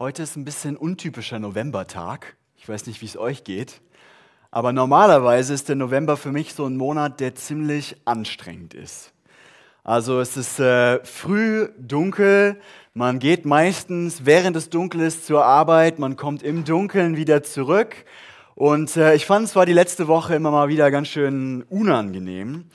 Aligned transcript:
Heute 0.00 0.22
ist 0.22 0.36
ein 0.36 0.44
bisschen 0.44 0.76
untypischer 0.76 1.40
Novembertag. 1.40 2.36
Ich 2.56 2.68
weiß 2.68 2.86
nicht, 2.86 3.02
wie 3.02 3.06
es 3.06 3.16
euch 3.16 3.42
geht. 3.42 3.80
Aber 4.52 4.72
normalerweise 4.72 5.52
ist 5.52 5.68
der 5.68 5.74
November 5.74 6.16
für 6.16 6.30
mich 6.30 6.54
so 6.54 6.66
ein 6.66 6.76
Monat, 6.76 7.18
der 7.18 7.34
ziemlich 7.34 7.96
anstrengend 8.04 8.74
ist. 8.74 9.12
Also 9.82 10.20
es 10.20 10.36
ist 10.36 10.60
äh, 10.60 11.04
früh 11.04 11.70
dunkel, 11.80 12.60
man 12.94 13.18
geht 13.18 13.44
meistens 13.44 14.24
während 14.24 14.56
es 14.56 14.70
dunkel 14.70 15.00
ist 15.00 15.26
zur 15.26 15.44
Arbeit, 15.44 15.98
man 15.98 16.14
kommt 16.14 16.44
im 16.44 16.64
Dunkeln 16.64 17.16
wieder 17.16 17.42
zurück. 17.42 17.96
Und 18.54 18.96
äh, 18.96 19.16
ich 19.16 19.26
fand 19.26 19.46
es 19.46 19.56
war 19.56 19.66
die 19.66 19.72
letzte 19.72 20.06
Woche 20.06 20.36
immer 20.36 20.52
mal 20.52 20.68
wieder 20.68 20.92
ganz 20.92 21.08
schön 21.08 21.64
unangenehm. 21.64 22.66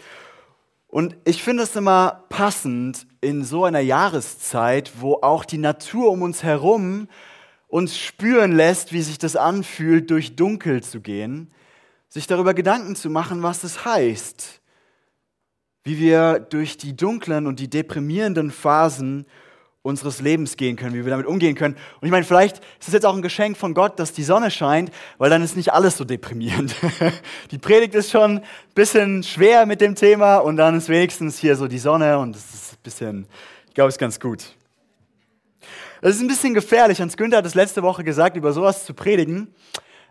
Und 0.94 1.16
ich 1.26 1.42
finde 1.42 1.64
es 1.64 1.76
immer 1.76 2.24
passend 2.30 3.08
in 3.20 3.44
so 3.44 3.66
einer 3.66 3.80
Jahreszeit, 3.80 4.92
wo 5.00 5.16
auch 5.24 5.44
die 5.44 5.58
Natur 5.58 6.12
um 6.12 6.22
uns 6.22 6.44
herum 6.44 7.08
uns 7.68 7.98
spüren 7.98 8.52
lässt, 8.52 8.94
wie 8.94 9.02
sich 9.02 9.18
das 9.18 9.36
anfühlt, 9.36 10.12
durch 10.12 10.36
Dunkel 10.36 10.84
zu 10.84 11.02
gehen, 11.02 11.52
sich 12.10 12.28
darüber 12.28 12.54
Gedanken 12.54 12.96
zu 12.96 13.10
machen, 13.10 13.42
was 13.42 13.64
es 13.64 13.86
heißt, 13.86 14.62
wie 15.84 15.98
wir 15.98 16.38
durch 16.38 16.78
die 16.78 16.96
dunklen 16.96 17.48
und 17.48 17.60
die 17.60 17.72
deprimierenden 17.72 18.52
Phasen 18.52 19.26
unseres 19.84 20.22
Lebens 20.22 20.56
gehen 20.56 20.78
können, 20.78 20.96
wie 20.96 21.04
wir 21.04 21.12
damit 21.12 21.26
umgehen 21.26 21.56
können. 21.56 21.76
Und 22.00 22.06
ich 22.06 22.12
meine, 22.12 22.24
vielleicht 22.24 22.60
ist 22.80 22.88
es 22.88 22.94
jetzt 22.94 23.06
auch 23.06 23.14
ein 23.14 23.22
Geschenk 23.22 23.58
von 23.58 23.74
Gott, 23.74 24.00
dass 24.00 24.14
die 24.14 24.24
Sonne 24.24 24.50
scheint, 24.50 24.92
weil 25.18 25.30
dann 25.30 25.44
ist 25.44 25.58
nicht 25.58 25.74
alles 25.74 25.98
so 25.98 26.06
deprimierend. 26.06 26.74
Die 27.52 27.58
Predigt 27.58 27.94
ist 27.94 28.10
schon 28.10 28.38
ein 28.38 28.44
bisschen 28.76 29.24
schwer 29.24 29.66
mit 29.66 29.82
dem 29.82 29.96
Thema 29.96 30.38
und 30.38 30.56
dann 30.56 30.78
ist 30.78 30.88
wenigstens 30.88 31.38
hier 31.38 31.58
so 31.58 31.68
die 31.68 31.80
Sonne 31.80 32.18
und 32.18 32.34
es 32.34 32.54
ist 32.54 32.74
ein 32.74 32.78
bisschen, 32.82 33.28
ich 33.68 33.74
glaube, 33.74 33.90
es 33.90 33.96
ist 33.96 34.00
ganz 34.00 34.22
gut. 34.22 34.56
Es 36.02 36.16
ist 36.16 36.22
ein 36.22 36.28
bisschen 36.30 36.54
gefährlich. 36.54 37.02
Hans 37.02 37.18
Günther 37.18 37.40
hat 37.40 37.46
es 37.46 37.54
letzte 37.54 37.84
Woche 37.84 38.06
gesagt, 38.06 38.38
über 38.38 38.54
sowas 38.54 38.86
zu 38.86 38.94
predigen, 38.94 39.54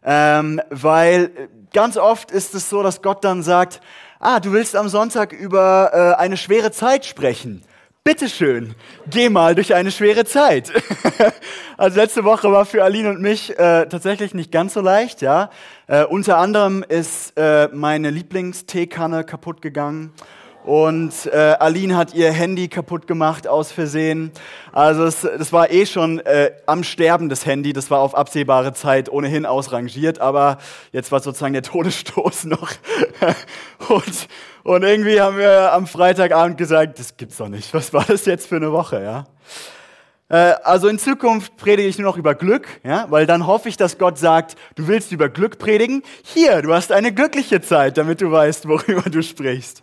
ähm, 0.05 0.61
weil 0.69 1.31
ganz 1.73 1.97
oft 1.97 2.31
ist 2.31 2.55
es 2.55 2.69
so, 2.69 2.83
dass 2.83 3.01
Gott 3.01 3.25
dann 3.25 3.43
sagt, 3.43 3.81
ah, 4.21 4.39
du 4.39 4.53
willst 4.53 4.77
am 4.77 4.91
Sonntag 4.91 5.33
über 5.33 5.91
äh, 5.95 6.21
eine 6.21 6.37
schwere 6.37 6.73
Zeit 6.73 7.07
sprechen 7.07 7.63
bitteschön, 8.05 8.75
geh 9.09 9.29
mal 9.29 9.55
durch 9.55 9.75
eine 9.75 9.91
schwere 9.91 10.25
Zeit. 10.25 10.73
also 11.77 12.01
letzte 12.01 12.25
Woche 12.25 12.51
war 12.51 12.65
für 12.65 12.83
Aline 12.83 13.11
und 13.11 13.21
mich 13.21 13.51
äh, 13.59 13.87
tatsächlich 13.87 14.35
nicht 14.35 14.51
ganz 14.51 14.75
so 14.75 14.81
leicht, 14.81 15.23
ja. 15.23 15.51
Äh, 15.87 16.05
unter 16.05 16.39
anderem 16.39 16.85
ist 16.87 17.37
äh, 17.37 17.69
meine 17.73 18.11
Lieblingsteekanne 18.11 19.25
kaputt 19.25 19.63
gegangen 19.63 20.13
und 20.65 21.27
äh, 21.27 21.57
Aline 21.59 21.97
hat 21.97 22.15
ihr 22.15 22.31
Handy 22.31 22.69
kaputt 22.69 23.07
gemacht 23.09 23.49
aus 23.49 23.73
Versehen. 23.73 24.31
Also 24.71 25.05
es, 25.05 25.23
das 25.23 25.53
war 25.53 25.71
eh 25.71 25.87
schon 25.87 26.21
äh, 26.21 26.53
am 26.67 26.85
Sterben 26.85 27.29
des 27.29 27.47
Handy, 27.47 27.73
das 27.73 27.91
war 27.91 27.99
auf 27.99 28.15
absehbare 28.15 28.73
Zeit 28.73 29.09
ohnehin 29.09 29.45
ausrangiert, 29.45 30.21
aber 30.21 30.59
jetzt 30.93 31.11
war 31.11 31.21
sozusagen 31.21 31.53
der 31.53 31.63
Todesstoß 31.63 32.45
noch. 32.47 32.71
und, 33.89 34.29
und 34.65 34.83
irgendwie 34.83 35.21
haben 35.21 35.39
wir 35.39 35.73
am 35.73 35.87
Freitagabend 35.87 36.59
gesagt, 36.59 36.99
das 36.99 37.17
gibt's 37.17 37.37
doch 37.37 37.49
nicht. 37.49 37.73
Was 37.75 37.93
war 37.93 38.05
das 38.05 38.27
jetzt 38.27 38.47
für 38.47 38.57
eine 38.57 38.73
Woche, 38.73 39.03
ja? 39.03 39.25
Äh, 40.29 40.55
also 40.65 40.89
in 40.89 40.99
Zukunft 40.99 41.57
predige 41.57 41.89
ich 41.89 41.99
nur 41.99 42.11
noch 42.11 42.17
über 42.17 42.35
Glück, 42.35 42.67
ja, 42.85 43.07
weil 43.11 43.27
dann 43.27 43.47
hoffe 43.47 43.69
ich, 43.69 43.77
dass 43.77 43.99
Gott 43.99 44.19
sagt, 44.19 44.57
du 44.75 44.89
willst 44.89 45.13
über 45.13 45.29
Glück 45.29 45.59
predigen. 45.59 46.03
Hier, 46.23 46.63
du 46.63 46.73
hast 46.73 46.91
eine 46.91 47.13
glückliche 47.13 47.61
Zeit, 47.61 47.99
damit 47.99 48.21
du 48.21 48.31
weißt, 48.31 48.67
worüber 48.69 49.11
du 49.11 49.23
sprichst. 49.23 49.83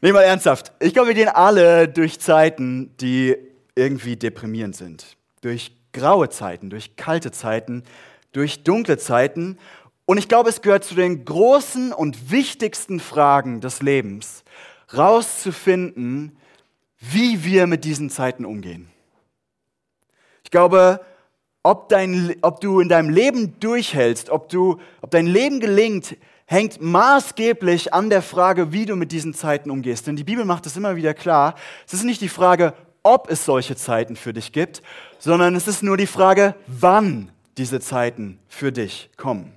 Nee, 0.00 0.12
mal 0.12 0.22
ernsthaft. 0.22 0.72
Ich 0.80 0.94
glaube, 0.94 1.08
wir 1.08 1.14
gehen 1.14 1.28
alle 1.28 1.86
durch 1.86 2.20
Zeiten, 2.20 2.96
die 2.98 3.36
irgendwie 3.74 4.16
deprimierend 4.16 4.74
sind. 4.74 5.04
Durch 5.42 5.72
graue 5.92 6.30
Zeiten, 6.30 6.70
durch 6.70 6.96
kalte 6.96 7.30
Zeiten, 7.32 7.84
durch 8.32 8.64
dunkle 8.64 8.96
Zeiten. 8.96 9.58
Und 10.10 10.18
ich 10.18 10.26
glaube, 10.26 10.48
es 10.50 10.60
gehört 10.60 10.82
zu 10.82 10.96
den 10.96 11.24
großen 11.24 11.92
und 11.92 12.32
wichtigsten 12.32 12.98
Fragen 12.98 13.60
des 13.60 13.80
Lebens, 13.80 14.42
rauszufinden, 14.92 16.36
wie 16.98 17.44
wir 17.44 17.68
mit 17.68 17.84
diesen 17.84 18.10
Zeiten 18.10 18.44
umgehen. 18.44 18.88
Ich 20.42 20.50
glaube, 20.50 21.00
ob, 21.62 21.90
dein, 21.90 22.34
ob 22.42 22.60
du 22.60 22.80
in 22.80 22.88
deinem 22.88 23.08
Leben 23.08 23.60
durchhältst, 23.60 24.30
ob, 24.30 24.48
du, 24.48 24.80
ob 25.00 25.12
dein 25.12 25.28
Leben 25.28 25.60
gelingt, 25.60 26.16
hängt 26.44 26.80
maßgeblich 26.80 27.94
an 27.94 28.10
der 28.10 28.22
Frage, 28.22 28.72
wie 28.72 28.86
du 28.86 28.96
mit 28.96 29.12
diesen 29.12 29.32
Zeiten 29.32 29.70
umgehst. 29.70 30.08
Denn 30.08 30.16
die 30.16 30.24
Bibel 30.24 30.44
macht 30.44 30.66
es 30.66 30.76
immer 30.76 30.96
wieder 30.96 31.14
klar. 31.14 31.54
Es 31.86 31.94
ist 31.94 32.02
nicht 32.02 32.20
die 32.20 32.28
Frage, 32.28 32.74
ob 33.04 33.30
es 33.30 33.44
solche 33.44 33.76
Zeiten 33.76 34.16
für 34.16 34.32
dich 34.32 34.50
gibt, 34.50 34.82
sondern 35.20 35.54
es 35.54 35.68
ist 35.68 35.84
nur 35.84 35.96
die 35.96 36.08
Frage, 36.08 36.56
wann 36.66 37.30
diese 37.56 37.78
Zeiten 37.78 38.40
für 38.48 38.72
dich 38.72 39.10
kommen. 39.16 39.56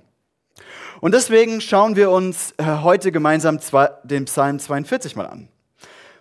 Und 1.00 1.12
deswegen 1.12 1.60
schauen 1.60 1.96
wir 1.96 2.10
uns 2.10 2.54
äh, 2.56 2.64
heute 2.64 3.12
gemeinsam 3.12 3.58
den 4.04 4.24
Psalm 4.26 4.58
42 4.58 5.16
mal 5.16 5.26
an. 5.26 5.48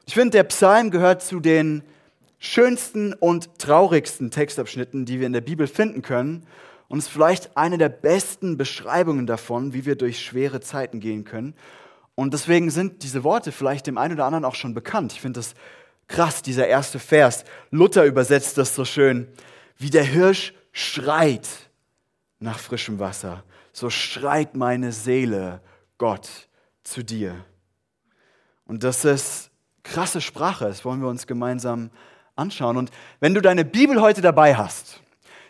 Ich 0.05 0.13
finde, 0.13 0.31
der 0.31 0.43
Psalm 0.43 0.91
gehört 0.91 1.21
zu 1.21 1.39
den 1.39 1.83
schönsten 2.39 3.13
und 3.13 3.57
traurigsten 3.57 4.31
Textabschnitten, 4.31 5.05
die 5.05 5.19
wir 5.19 5.27
in 5.27 5.33
der 5.33 5.41
Bibel 5.41 5.67
finden 5.67 6.01
können 6.01 6.45
und 6.89 6.99
ist 6.99 7.07
vielleicht 7.07 7.55
eine 7.55 7.77
der 7.77 7.89
besten 7.89 8.57
Beschreibungen 8.57 9.25
davon, 9.25 9.73
wie 9.73 9.85
wir 9.85 9.95
durch 9.95 10.19
schwere 10.19 10.59
Zeiten 10.59 10.99
gehen 10.99 11.23
können. 11.23 11.55
Und 12.15 12.33
deswegen 12.33 12.69
sind 12.69 13.03
diese 13.03 13.23
Worte 13.23 13.51
vielleicht 13.51 13.87
dem 13.87 13.97
einen 13.97 14.15
oder 14.15 14.25
anderen 14.25 14.45
auch 14.45 14.55
schon 14.55 14.73
bekannt. 14.73 15.13
Ich 15.13 15.21
finde 15.21 15.39
das 15.39 15.55
krass, 16.07 16.41
dieser 16.41 16.67
erste 16.67 16.99
Vers. 16.99 17.45
Luther 17.71 18.05
übersetzt 18.05 18.57
das 18.57 18.75
so 18.75 18.85
schön. 18.85 19.27
Wie 19.77 19.89
der 19.89 20.03
Hirsch 20.03 20.53
schreit 20.71 21.47
nach 22.39 22.59
frischem 22.59 22.99
Wasser, 22.99 23.43
so 23.73 23.89
schreit 23.89 24.55
meine 24.55 24.91
Seele 24.91 25.59
Gott 25.97 26.29
zu 26.83 27.03
dir. 27.03 27.43
Und 28.65 28.83
das 28.83 29.03
ist 29.03 29.49
krasse 29.83 30.21
Sprache, 30.21 30.65
das 30.65 30.85
wollen 30.85 31.01
wir 31.01 31.09
uns 31.09 31.27
gemeinsam 31.27 31.89
anschauen. 32.35 32.77
Und 32.77 32.91
wenn 33.19 33.33
du 33.33 33.41
deine 33.41 33.65
Bibel 33.65 33.99
heute 33.99 34.21
dabei 34.21 34.55
hast, 34.55 35.01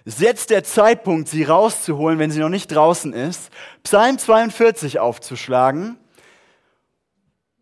ist 0.06 0.20
jetzt 0.20 0.50
der 0.50 0.64
Zeitpunkt, 0.64 1.30
sie 1.30 1.44
rauszuholen, 1.44 2.20
wenn 2.20 2.32
sie 2.32 2.40
noch 2.40 2.50
nicht 2.50 2.68
draußen 2.68 3.14
ist, 3.14 3.52
Psalm 3.84 4.18
42 4.18 5.00
aufzuschlagen 5.00 5.98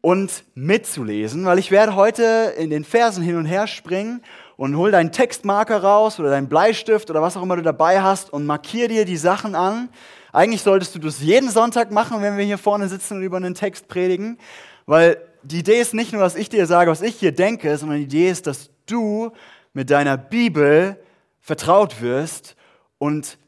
und 0.02 0.44
mitzulesen, 0.56 1.46
weil 1.46 1.60
ich 1.60 1.70
werde 1.70 1.96
heute 1.96 2.54
in 2.58 2.72
den 2.72 2.84
Versen 2.84 3.24
hin 3.24 3.36
und 3.36 3.46
her 3.46 3.68
springen 3.68 4.24
und 4.62 4.78
hol 4.78 4.92
deinen 4.92 5.12
Textmarker 5.12 5.82
raus 5.82 6.20
oder 6.20 6.30
deinen 6.30 6.48
Bleistift 6.48 7.10
oder 7.10 7.20
was 7.20 7.36
auch 7.36 7.42
immer 7.42 7.56
du 7.56 7.64
dabei 7.64 8.04
hast 8.04 8.32
und 8.32 8.46
markier 8.46 8.88
dir 8.88 9.06
die 9.06 9.18
Sachen 9.18 9.56
an. 9.56 9.90
Eigentlich 10.32 10.62
solltest 10.62 10.94
du 10.94 11.00
das 11.00 11.20
jeden 11.20 11.50
Sonntag 11.50 11.90
machen, 11.90 12.22
wenn 12.22 12.38
wir 12.38 12.46
hier 12.46 12.60
vorne 12.60 12.88
sitzen 12.88 13.18
und 13.18 13.24
über 13.24 13.38
einen 13.38 13.56
Text 13.56 13.88
predigen, 13.88 14.38
weil 14.86 15.18
die 15.42 15.62
Idee 15.62 15.82
ist 15.82 15.96
nicht 15.96 16.14
nur, 16.14 16.22
dass 16.22 16.36
ich 16.36 16.48
dir 16.48 16.68
sage, 16.68 16.92
was 16.92 17.02
ich 17.02 17.16
hier 17.16 17.32
denke, 17.32 17.76
sondern 17.76 17.98
die 17.98 18.04
Idee 18.04 18.30
ist, 18.30 18.46
dass 18.46 18.70
du 18.86 19.32
mit 19.74 19.90
deiner 19.90 20.16
Bibel 20.16 20.96
vertraut 21.40 22.00
wirst 22.00 22.56
und 23.00 23.40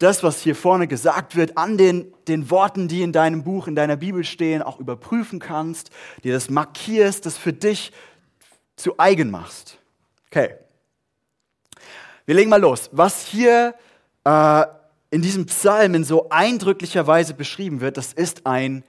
das, 0.00 0.24
was 0.24 0.42
hier 0.42 0.56
vorne 0.56 0.88
gesagt 0.88 1.36
wird, 1.36 1.56
an 1.56 1.78
den, 1.78 2.12
den 2.26 2.50
Worten, 2.50 2.88
die 2.88 3.02
in 3.02 3.12
deinem 3.12 3.44
Buch, 3.44 3.68
in 3.68 3.76
deiner 3.76 3.96
Bibel 3.96 4.24
stehen, 4.24 4.62
auch 4.62 4.80
überprüfen 4.80 5.38
kannst, 5.38 5.90
dir 6.24 6.32
das 6.32 6.50
markierst, 6.50 7.26
das 7.26 7.38
für 7.38 7.52
dich 7.52 7.92
zu 8.74 8.98
eigen 8.98 9.30
machst. 9.30 9.77
Okay. 10.30 10.56
Wir 12.26 12.34
legen 12.34 12.50
mal 12.50 12.60
los. 12.60 12.90
Was 12.92 13.24
hier 13.24 13.74
äh, 14.24 14.64
in 15.10 15.22
diesem 15.22 15.46
Psalm 15.46 15.94
in 15.94 16.04
so 16.04 16.28
eindrücklicher 16.28 17.06
Weise 17.06 17.32
beschrieben 17.32 17.80
wird, 17.80 17.96
das 17.96 18.12
ist 18.12 18.46
ein 18.46 18.84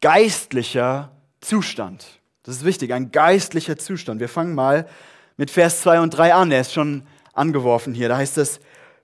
geistlicher 0.00 1.12
Zustand. 1.40 2.20
Das 2.42 2.56
ist 2.56 2.64
wichtig, 2.64 2.92
ein 2.92 3.12
geistlicher 3.12 3.78
Zustand. 3.78 4.18
Wir 4.20 4.28
fangen 4.28 4.54
mal 4.56 4.88
mit 5.36 5.52
Vers 5.52 5.82
2 5.82 6.00
und 6.00 6.10
3 6.10 6.34
an. 6.34 6.50
Er 6.50 6.62
ist 6.62 6.72
schon 6.72 7.06
angeworfen 7.34 7.94
hier. 7.94 8.08
Da 8.08 8.16
heißt 8.16 8.38
es, 8.38 8.58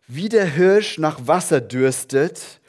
wie 0.08 0.28
der 0.28 0.46
Hirsch 0.46 0.98
nach 0.98 1.28
Wasser 1.28 1.60
dürstet, 1.60 2.60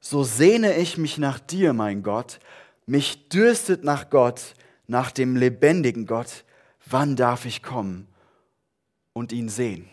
so 0.00 0.24
sehne 0.24 0.76
ich 0.76 0.96
mich 0.96 1.18
nach 1.18 1.38
dir, 1.38 1.74
mein 1.74 2.02
Gott. 2.02 2.40
Mich 2.86 3.28
dürstet 3.28 3.84
nach 3.84 4.08
Gott, 4.08 4.54
nach 4.86 5.10
dem 5.10 5.36
lebendigen 5.36 6.06
Gott. 6.06 6.44
Wann 6.86 7.14
darf 7.14 7.44
ich 7.44 7.62
kommen 7.62 8.09
und 9.12 9.32
ihn 9.32 9.48
sehen? 9.48 9.88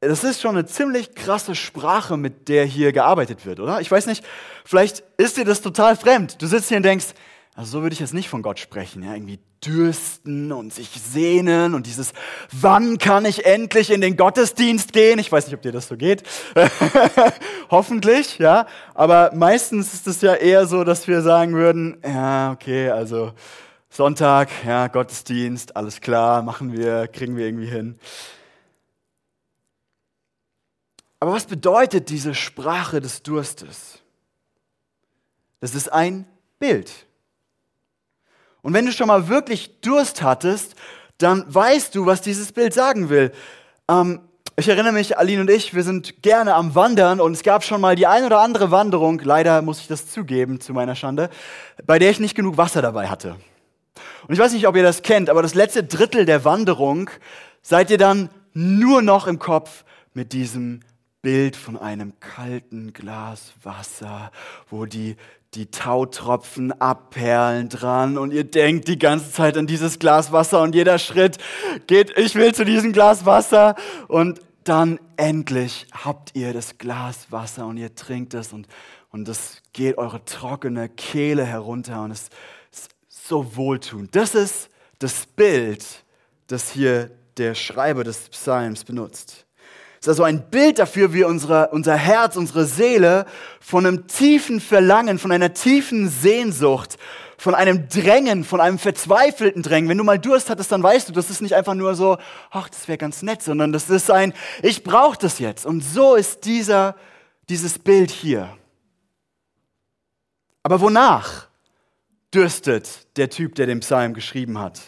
Das 0.00 0.22
ist 0.22 0.40
schon 0.40 0.56
eine 0.56 0.64
ziemlich 0.64 1.14
krasse 1.14 1.56
Sprache, 1.56 2.16
mit 2.16 2.48
der 2.48 2.64
hier 2.64 2.92
gearbeitet 2.92 3.44
wird, 3.44 3.58
oder? 3.58 3.80
Ich 3.80 3.90
weiß 3.90 4.06
nicht, 4.06 4.24
vielleicht 4.64 5.02
ist 5.16 5.36
dir 5.36 5.44
das 5.44 5.60
total 5.60 5.96
fremd. 5.96 6.40
Du 6.40 6.46
sitzt 6.46 6.68
hier 6.68 6.76
und 6.76 6.84
denkst, 6.84 7.06
also 7.56 7.78
so 7.78 7.82
würde 7.82 7.94
ich 7.94 7.98
jetzt 7.98 8.14
nicht 8.14 8.28
von 8.28 8.42
Gott 8.42 8.60
sprechen, 8.60 9.02
ja, 9.02 9.14
irgendwie 9.14 9.40
dürsten 9.64 10.52
und 10.52 10.72
sich 10.72 10.90
sehnen 10.90 11.74
und 11.74 11.88
dieses, 11.88 12.12
wann 12.52 12.98
kann 12.98 13.24
ich 13.24 13.44
endlich 13.44 13.90
in 13.90 14.00
den 14.00 14.16
Gottesdienst 14.16 14.92
gehen? 14.92 15.18
Ich 15.18 15.32
weiß 15.32 15.46
nicht, 15.46 15.54
ob 15.54 15.62
dir 15.62 15.72
das 15.72 15.88
so 15.88 15.96
geht. 15.96 16.22
Hoffentlich, 17.70 18.38
ja. 18.38 18.66
Aber 18.94 19.32
meistens 19.34 19.92
ist 19.92 20.06
es 20.06 20.20
ja 20.20 20.34
eher 20.34 20.68
so, 20.68 20.84
dass 20.84 21.08
wir 21.08 21.22
sagen 21.22 21.54
würden, 21.54 22.00
ja, 22.04 22.52
okay, 22.52 22.90
also 22.90 23.32
Sonntag, 23.98 24.50
ja, 24.64 24.86
Gottesdienst, 24.86 25.74
alles 25.74 26.00
klar, 26.00 26.42
machen 26.42 26.72
wir, 26.72 27.08
kriegen 27.08 27.36
wir 27.36 27.46
irgendwie 27.46 27.66
hin. 27.66 27.98
Aber 31.18 31.32
was 31.32 31.46
bedeutet 31.46 32.08
diese 32.08 32.32
Sprache 32.32 33.00
des 33.00 33.24
Durstes? 33.24 33.98
Das 35.58 35.74
ist 35.74 35.92
ein 35.92 36.26
Bild. 36.60 36.92
Und 38.62 38.72
wenn 38.72 38.86
du 38.86 38.92
schon 38.92 39.08
mal 39.08 39.26
wirklich 39.26 39.80
Durst 39.80 40.22
hattest, 40.22 40.76
dann 41.18 41.52
weißt 41.52 41.92
du, 41.96 42.06
was 42.06 42.22
dieses 42.22 42.52
Bild 42.52 42.74
sagen 42.74 43.08
will. 43.08 43.32
Ähm, 43.88 44.20
ich 44.54 44.68
erinnere 44.68 44.92
mich, 44.92 45.18
Aline 45.18 45.40
und 45.40 45.50
ich, 45.50 45.74
wir 45.74 45.82
sind 45.82 46.22
gerne 46.22 46.54
am 46.54 46.76
Wandern 46.76 47.20
und 47.20 47.32
es 47.32 47.42
gab 47.42 47.64
schon 47.64 47.80
mal 47.80 47.96
die 47.96 48.06
ein 48.06 48.22
oder 48.22 48.42
andere 48.42 48.70
Wanderung, 48.70 49.18
leider 49.24 49.60
muss 49.60 49.80
ich 49.80 49.88
das 49.88 50.08
zugeben, 50.08 50.60
zu 50.60 50.72
meiner 50.72 50.94
Schande, 50.94 51.30
bei 51.84 51.98
der 51.98 52.12
ich 52.12 52.20
nicht 52.20 52.36
genug 52.36 52.58
Wasser 52.58 52.80
dabei 52.80 53.08
hatte. 53.08 53.34
Und 54.28 54.34
ich 54.34 54.40
weiß 54.40 54.52
nicht, 54.52 54.68
ob 54.68 54.76
ihr 54.76 54.82
das 54.82 55.02
kennt, 55.02 55.30
aber 55.30 55.40
das 55.40 55.54
letzte 55.54 55.82
Drittel 55.82 56.26
der 56.26 56.44
Wanderung 56.44 57.08
seid 57.62 57.90
ihr 57.90 57.96
dann 57.96 58.28
nur 58.52 59.00
noch 59.00 59.26
im 59.26 59.38
Kopf 59.38 59.84
mit 60.12 60.34
diesem 60.34 60.80
Bild 61.22 61.56
von 61.56 61.78
einem 61.78 62.12
kalten 62.20 62.92
Glas 62.92 63.54
Wasser, 63.62 64.30
wo 64.68 64.84
die, 64.84 65.16
die 65.54 65.70
Tautropfen 65.70 66.78
abperlen 66.78 67.70
dran 67.70 68.18
und 68.18 68.34
ihr 68.34 68.44
denkt 68.44 68.88
die 68.88 68.98
ganze 68.98 69.32
Zeit 69.32 69.56
an 69.56 69.66
dieses 69.66 69.98
Glas 69.98 70.30
Wasser 70.30 70.60
und 70.60 70.74
jeder 70.74 70.98
Schritt 70.98 71.38
geht, 71.86 72.16
ich 72.18 72.34
will 72.34 72.54
zu 72.54 72.66
diesem 72.66 72.92
Glas 72.92 73.24
Wasser 73.24 73.76
und 74.08 74.40
dann 74.62 75.00
endlich 75.16 75.86
habt 75.92 76.36
ihr 76.36 76.52
das 76.52 76.76
Glas 76.76 77.32
Wasser 77.32 77.66
und 77.66 77.78
ihr 77.78 77.94
trinkt 77.94 78.34
es 78.34 78.52
und, 78.52 78.68
und 79.10 79.26
das 79.26 79.62
geht 79.72 79.96
eure 79.96 80.22
trockene 80.26 80.90
Kehle 80.90 81.46
herunter 81.46 82.02
und 82.02 82.10
es 82.10 82.28
so 83.28 83.56
wohltuend. 83.56 84.14
Das 84.16 84.34
ist 84.34 84.68
das 84.98 85.26
Bild, 85.26 85.84
das 86.46 86.70
hier 86.70 87.10
der 87.36 87.54
Schreiber 87.54 88.02
des 88.04 88.28
Psalms 88.30 88.84
benutzt. 88.84 89.46
Es 90.00 90.06
ist 90.06 90.08
also 90.08 90.22
ein 90.22 90.48
Bild 90.50 90.78
dafür, 90.78 91.12
wie 91.12 91.24
unsere, 91.24 91.68
unser 91.70 91.96
Herz, 91.96 92.36
unsere 92.36 92.64
Seele 92.66 93.26
von 93.60 93.84
einem 93.84 94.06
tiefen 94.06 94.60
Verlangen, 94.60 95.18
von 95.18 95.32
einer 95.32 95.54
tiefen 95.54 96.08
Sehnsucht, 96.08 96.98
von 97.36 97.54
einem 97.54 97.88
Drängen, 97.88 98.44
von 98.44 98.60
einem 98.60 98.78
verzweifelten 98.78 99.62
Drängen. 99.62 99.88
Wenn 99.88 99.98
du 99.98 100.04
mal 100.04 100.18
Durst 100.18 100.50
hattest, 100.50 100.72
dann 100.72 100.82
weißt 100.82 101.08
du, 101.08 101.12
das 101.12 101.30
ist 101.30 101.42
nicht 101.42 101.54
einfach 101.54 101.74
nur 101.74 101.94
so, 101.94 102.16
ach, 102.50 102.68
das 102.68 102.86
wäre 102.88 102.98
ganz 102.98 103.22
nett, 103.22 103.42
sondern 103.42 103.72
das 103.72 103.90
ist 103.90 104.10
ein, 104.10 104.34
ich 104.62 104.84
brauche 104.84 105.18
das 105.18 105.38
jetzt. 105.38 105.66
Und 105.66 105.82
so 105.82 106.14
ist 106.14 106.44
dieser, 106.44 106.96
dieses 107.48 107.78
Bild 107.78 108.10
hier. 108.10 108.56
Aber 110.62 110.80
wonach 110.80 111.47
dürstet 112.34 113.06
der 113.16 113.30
Typ, 113.30 113.54
der 113.54 113.66
den 113.66 113.80
Psalm 113.80 114.14
geschrieben 114.14 114.58
hat? 114.58 114.80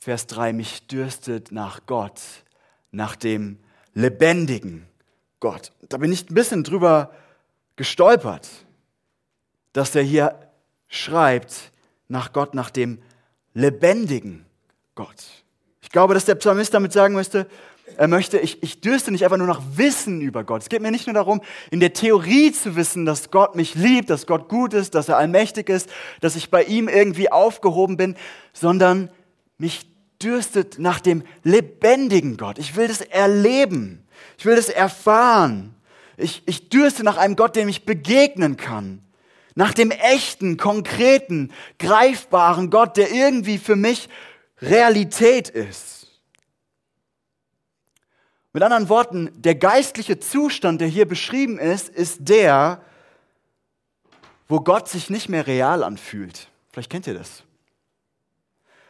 Vers 0.00 0.26
3, 0.26 0.52
mich 0.52 0.86
dürstet 0.86 1.52
nach 1.52 1.86
Gott, 1.86 2.20
nach 2.90 3.16
dem 3.16 3.58
lebendigen 3.94 4.86
Gott. 5.40 5.72
Da 5.88 5.98
bin 5.98 6.12
ich 6.12 6.30
ein 6.30 6.34
bisschen 6.34 6.64
drüber 6.64 7.12
gestolpert, 7.76 8.48
dass 9.72 9.94
er 9.94 10.02
hier 10.02 10.38
schreibt 10.88 11.72
nach 12.08 12.32
Gott, 12.32 12.54
nach 12.54 12.70
dem 12.70 13.02
lebendigen 13.54 14.46
Gott. 14.94 15.24
Ich 15.82 15.90
glaube, 15.90 16.14
dass 16.14 16.24
der 16.24 16.36
Psalmist 16.36 16.74
damit 16.74 16.92
sagen 16.92 17.14
er 17.14 17.46
möchte, 18.06 18.38
ich, 18.38 18.62
ich 18.62 18.80
dürste 18.80 19.10
nicht 19.10 19.24
einfach 19.24 19.36
nur 19.36 19.46
nach 19.46 19.62
Wissen 19.74 20.20
über 20.20 20.44
Gott. 20.44 20.62
Es 20.62 20.68
geht 20.68 20.82
mir 20.82 20.90
nicht 20.90 21.06
nur 21.06 21.14
darum, 21.14 21.40
in 21.70 21.80
der 21.80 21.92
Theorie 21.92 22.52
zu 22.52 22.76
wissen, 22.76 23.06
dass 23.06 23.30
Gott 23.30 23.54
mich 23.54 23.74
liebt, 23.74 24.10
dass 24.10 24.26
Gott 24.26 24.48
gut 24.48 24.74
ist, 24.74 24.94
dass 24.94 25.08
er 25.08 25.16
allmächtig 25.16 25.68
ist, 25.68 25.88
dass 26.20 26.36
ich 26.36 26.50
bei 26.50 26.64
ihm 26.64 26.88
irgendwie 26.88 27.30
aufgehoben 27.30 27.96
bin, 27.96 28.16
sondern 28.52 29.10
mich 29.58 29.86
dürstet 30.22 30.78
nach 30.78 31.00
dem 31.00 31.22
lebendigen 31.44 32.36
Gott. 32.36 32.58
Ich 32.58 32.76
will 32.76 32.88
das 32.88 33.00
erleben. 33.00 34.04
Ich 34.36 34.44
will 34.44 34.56
das 34.56 34.68
erfahren. 34.68 35.74
Ich, 36.16 36.42
ich 36.46 36.68
dürste 36.68 37.04
nach 37.04 37.16
einem 37.16 37.36
Gott, 37.36 37.56
dem 37.56 37.68
ich 37.68 37.84
begegnen 37.84 38.56
kann. 38.56 39.00
Nach 39.54 39.72
dem 39.72 39.90
echten, 39.90 40.56
konkreten, 40.56 41.52
greifbaren 41.78 42.70
Gott, 42.70 42.96
der 42.96 43.12
irgendwie 43.12 43.58
für 43.58 43.76
mich 43.76 44.08
Realität 44.60 45.48
ist. 45.48 46.07
Mit 48.52 48.62
anderen 48.62 48.88
Worten, 48.88 49.30
der 49.34 49.54
geistliche 49.54 50.18
Zustand, 50.18 50.80
der 50.80 50.88
hier 50.88 51.06
beschrieben 51.06 51.58
ist, 51.58 51.88
ist 51.88 52.20
der, 52.28 52.80
wo 54.48 54.60
Gott 54.60 54.88
sich 54.88 55.10
nicht 55.10 55.28
mehr 55.28 55.46
real 55.46 55.82
anfühlt. 55.82 56.48
Vielleicht 56.72 56.90
kennt 56.90 57.06
ihr 57.06 57.14
das. 57.14 57.42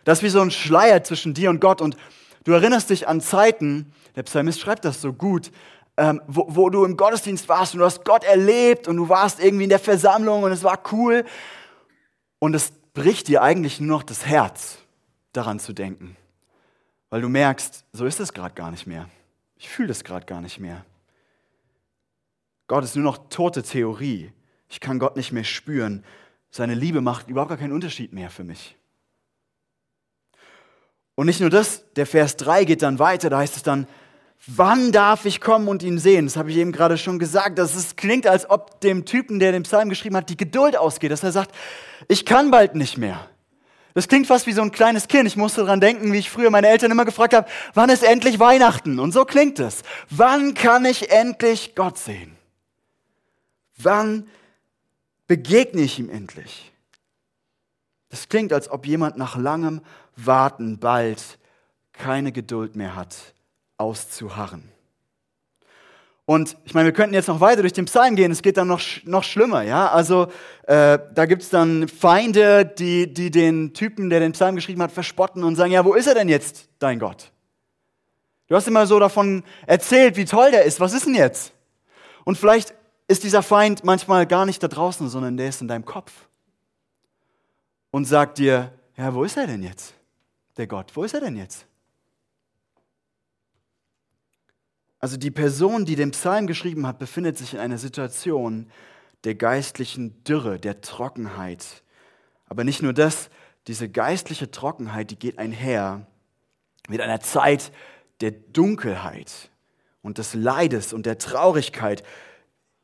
Das 0.05 0.19
ist 0.19 0.25
wie 0.25 0.29
so 0.29 0.41
ein 0.41 0.51
Schleier 0.51 1.03
zwischen 1.03 1.35
dir 1.35 1.51
und 1.51 1.61
Gott. 1.61 1.81
Und 1.81 1.97
du 2.45 2.53
erinnerst 2.53 2.91
dich 2.91 3.09
an 3.09 3.21
Zeiten, 3.21 3.93
der 4.15 4.23
Psalmist 4.23 4.61
schreibt 4.61 4.85
das 4.85 5.01
so 5.01 5.13
gut, 5.13 5.51
ähm, 5.97 6.23
wo, 6.29 6.47
wo 6.49 6.71
du 6.71 6.85
im 6.85 6.97
Gottesdienst 6.97 7.49
warst 7.49 7.75
und 7.75 7.81
du 7.81 7.85
hast 7.85 8.05
Gott 8.05 8.25
erlebt 8.25 8.87
und 8.87 8.97
du 8.97 9.09
warst 9.09 9.41
irgendwie 9.41 9.65
in 9.65 9.71
der 9.71 9.81
Versammlung 9.81 10.45
und 10.45 10.53
es 10.53 10.63
war 10.63 10.81
cool. 10.93 11.25
Und 12.39 12.55
es 12.55 12.71
bricht 12.95 13.27
dir 13.27 13.43
eigentlich 13.43 13.81
nur 13.81 13.99
noch 13.99 14.03
das 14.05 14.25
Herz, 14.25 14.79
daran 15.33 15.59
zu 15.59 15.73
denken. 15.73 16.17
Weil 17.11 17.21
du 17.21 17.29
merkst, 17.29 17.85
so 17.93 18.05
ist 18.05 18.21
es 18.21 18.33
gerade 18.33 18.55
gar 18.55 18.71
nicht 18.71 18.87
mehr. 18.87 19.09
Ich 19.59 19.69
fühle 19.69 19.89
das 19.89 20.05
gerade 20.05 20.27
gar 20.27 20.41
nicht 20.41 20.61
mehr. 20.61 20.85
Gott 22.69 22.85
ist 22.85 22.97
nur 22.97 23.05
noch 23.05 23.29
tote 23.29 23.63
Theorie. 23.63 24.33
Ich 24.69 24.81
kann 24.81 24.99
Gott 24.99 25.17
nicht 25.17 25.33
mehr 25.33 25.45
spüren. 25.45 26.05
Seine 26.51 26.75
Liebe 26.75 27.01
macht 27.01 27.29
überhaupt 27.29 27.49
gar 27.49 27.59
keinen 27.59 27.73
Unterschied 27.73 28.13
mehr 28.13 28.31
für 28.31 28.45
mich. 28.45 28.77
Und 31.15 31.27
nicht 31.27 31.41
nur 31.41 31.51
das, 31.51 31.85
der 31.95 32.07
Vers 32.07 32.37
3 32.37 32.65
geht 32.65 32.83
dann 32.83 32.99
weiter, 33.01 33.29
da 33.29 33.39
heißt 33.39 33.57
es 33.57 33.63
dann, 33.63 33.89
wann 34.47 34.93
darf 34.93 35.25
ich 35.25 35.41
kommen 35.41 35.67
und 35.67 35.83
ihn 35.83 35.99
sehen? 35.99 36.27
Das 36.27 36.37
habe 36.37 36.51
ich 36.51 36.57
eben 36.57 36.71
gerade 36.71 36.97
schon 36.97 37.19
gesagt. 37.19 37.59
Das 37.59 37.75
ist, 37.75 37.97
klingt, 37.97 38.27
als 38.27 38.49
ob 38.49 38.81
dem 38.83 39.05
Typen, 39.05 39.41
der 39.41 39.51
den 39.51 39.65
Psalm 39.65 39.89
geschrieben 39.89 40.17
hat, 40.17 40.31
die 40.31 40.37
Geduld 40.37 40.77
ausgeht, 40.77 41.11
dass 41.11 41.25
er 41.25 41.33
sagt, 41.33 41.53
ich 42.07 42.25
kann 42.25 42.51
bald 42.53 42.77
nicht 42.77 42.99
mehr. 42.99 43.29
Das 43.99 44.07
klingt 44.07 44.29
fast 44.29 44.47
wie 44.47 44.53
so 44.53 44.63
ein 44.63 44.71
kleines 44.71 45.09
Kind. 45.09 45.27
Ich 45.27 45.37
musste 45.37 45.63
daran 45.63 45.81
denken, 45.81 46.13
wie 46.13 46.19
ich 46.19 46.31
früher 46.31 46.51
meine 46.51 46.69
Eltern 46.69 46.93
immer 46.93 47.05
gefragt 47.05 47.35
habe, 47.35 47.49
wann 47.75 47.91
ist 47.91 48.05
endlich 48.05 48.39
Weihnachten? 48.39 49.01
Und 49.01 49.11
so 49.11 49.25
klingt 49.25 49.59
es. 49.59 49.83
Wann 50.09 50.55
kann 50.55 50.85
ich 50.85 51.11
endlich 51.11 51.75
Gott 51.75 51.99
sehen? 51.99 52.37
Wann 53.77 54.29
begegne 55.27 55.83
ich 55.83 55.99
ihm 55.99 56.11
endlich? 56.11 56.71
Das 58.09 58.29
klingt, 58.29 58.53
als 58.53 58.71
ob 58.71 58.87
jemand 58.87 59.17
nach 59.17 59.35
langem 59.35 59.81
Warten 60.15 60.79
bald 60.79 61.21
keine 61.93 62.31
Geduld 62.31 62.77
mehr 62.77 62.95
hat, 62.95 63.17
auszuharren. 63.79 64.63
Und 66.29 66.59
ich 66.65 66.75
meine, 66.75 66.85
wir 66.85 66.93
könnten 66.93 67.15
jetzt 67.15 67.29
noch 67.29 67.41
weiter 67.41 67.63
durch 67.63 67.73
den 67.73 67.87
Psalm 67.87 68.15
gehen, 68.15 68.31
es 68.31 68.43
geht 68.43 68.59
dann 68.59 68.69
noch, 68.69 68.83
noch 69.05 69.25
schlimmer, 69.25 69.63
ja. 69.63 69.89
Also 69.89 70.27
äh, 70.65 70.99
da 71.15 71.25
gibt 71.25 71.41
es 71.41 71.49
dann 71.49 71.89
Feinde, 71.89 72.67
die, 72.67 73.11
die 73.11 73.31
den 73.31 73.73
Typen, 73.73 74.11
der 74.11 74.21
den 74.21 74.33
Psalm 74.33 74.55
geschrieben 74.55 74.83
hat, 74.83 74.93
verspotten 74.93 75.43
und 75.43 75.57
sagen, 75.57 75.73
ja, 75.73 75.87
wo 75.87 75.95
ist 75.95 76.07
er 76.07 76.15
denn 76.15 76.29
jetzt, 76.29 76.69
dein 76.81 76.99
Gott? 76.99 77.33
Du 78.47 78.57
hast 78.57 78.69
immer 78.69 78.87
so 78.87 78.99
davon 78.99 79.43
erzählt, 79.67 80.19
wie 80.19 80.27
toll 80.27 80.51
der 80.51 80.65
ist, 80.65 80.81
was 80.81 80.93
ist 80.93 81.07
denn 81.07 81.15
jetzt? 81.15 81.55
Und 82.25 82.37
vielleicht 82.37 82.75
ist 83.07 83.25
dieser 83.25 83.43
Feind 83.43 83.83
manchmal 83.85 84.27
gar 84.27 84.45
nicht 84.45 84.63
da 84.63 84.69
draußen, 84.69 85.09
sondern 85.09 85.39
der 85.39 85.49
ist 85.49 85.63
in 85.63 85.69
deinem 85.69 85.87
Kopf 85.87 86.13
und 87.91 88.05
sagt 88.05 88.37
dir, 88.37 88.71
ja, 88.99 89.15
wo 89.15 89.25
ist 89.25 89.39
er 89.39 89.47
denn 89.47 89.63
jetzt? 89.63 89.95
der 90.59 90.67
Gott? 90.67 90.95
Wo 90.95 91.05
ist 91.05 91.15
er 91.15 91.21
denn 91.21 91.37
jetzt? 91.37 91.68
Also 95.01 95.17
die 95.17 95.31
Person, 95.31 95.85
die 95.85 95.97
den 95.97 96.11
Psalm 96.11 96.47
geschrieben 96.47 96.87
hat, 96.87 96.99
befindet 96.99 97.39
sich 97.39 97.55
in 97.55 97.61
einer 97.61 97.79
Situation 97.79 98.71
der 99.25 99.35
geistlichen 99.35 100.23
Dürre, 100.25 100.59
der 100.59 100.81
Trockenheit. 100.81 101.65
Aber 102.47 102.65
nicht 102.65 102.83
nur 102.83 102.93
das, 102.93 103.31
diese 103.67 103.89
geistliche 103.89 104.51
Trockenheit, 104.51 105.11
die 105.11 105.19
geht 105.19 105.39
einher 105.39 106.07
mit 106.89 107.01
einer 107.01 107.21
Zeit 107.21 107.71
der 108.21 108.33
Dunkelheit 108.33 109.51
und 110.03 110.19
des 110.19 110.35
Leides 110.35 110.93
und 110.93 111.07
der 111.07 111.19
Traurigkeit. 111.19 112.03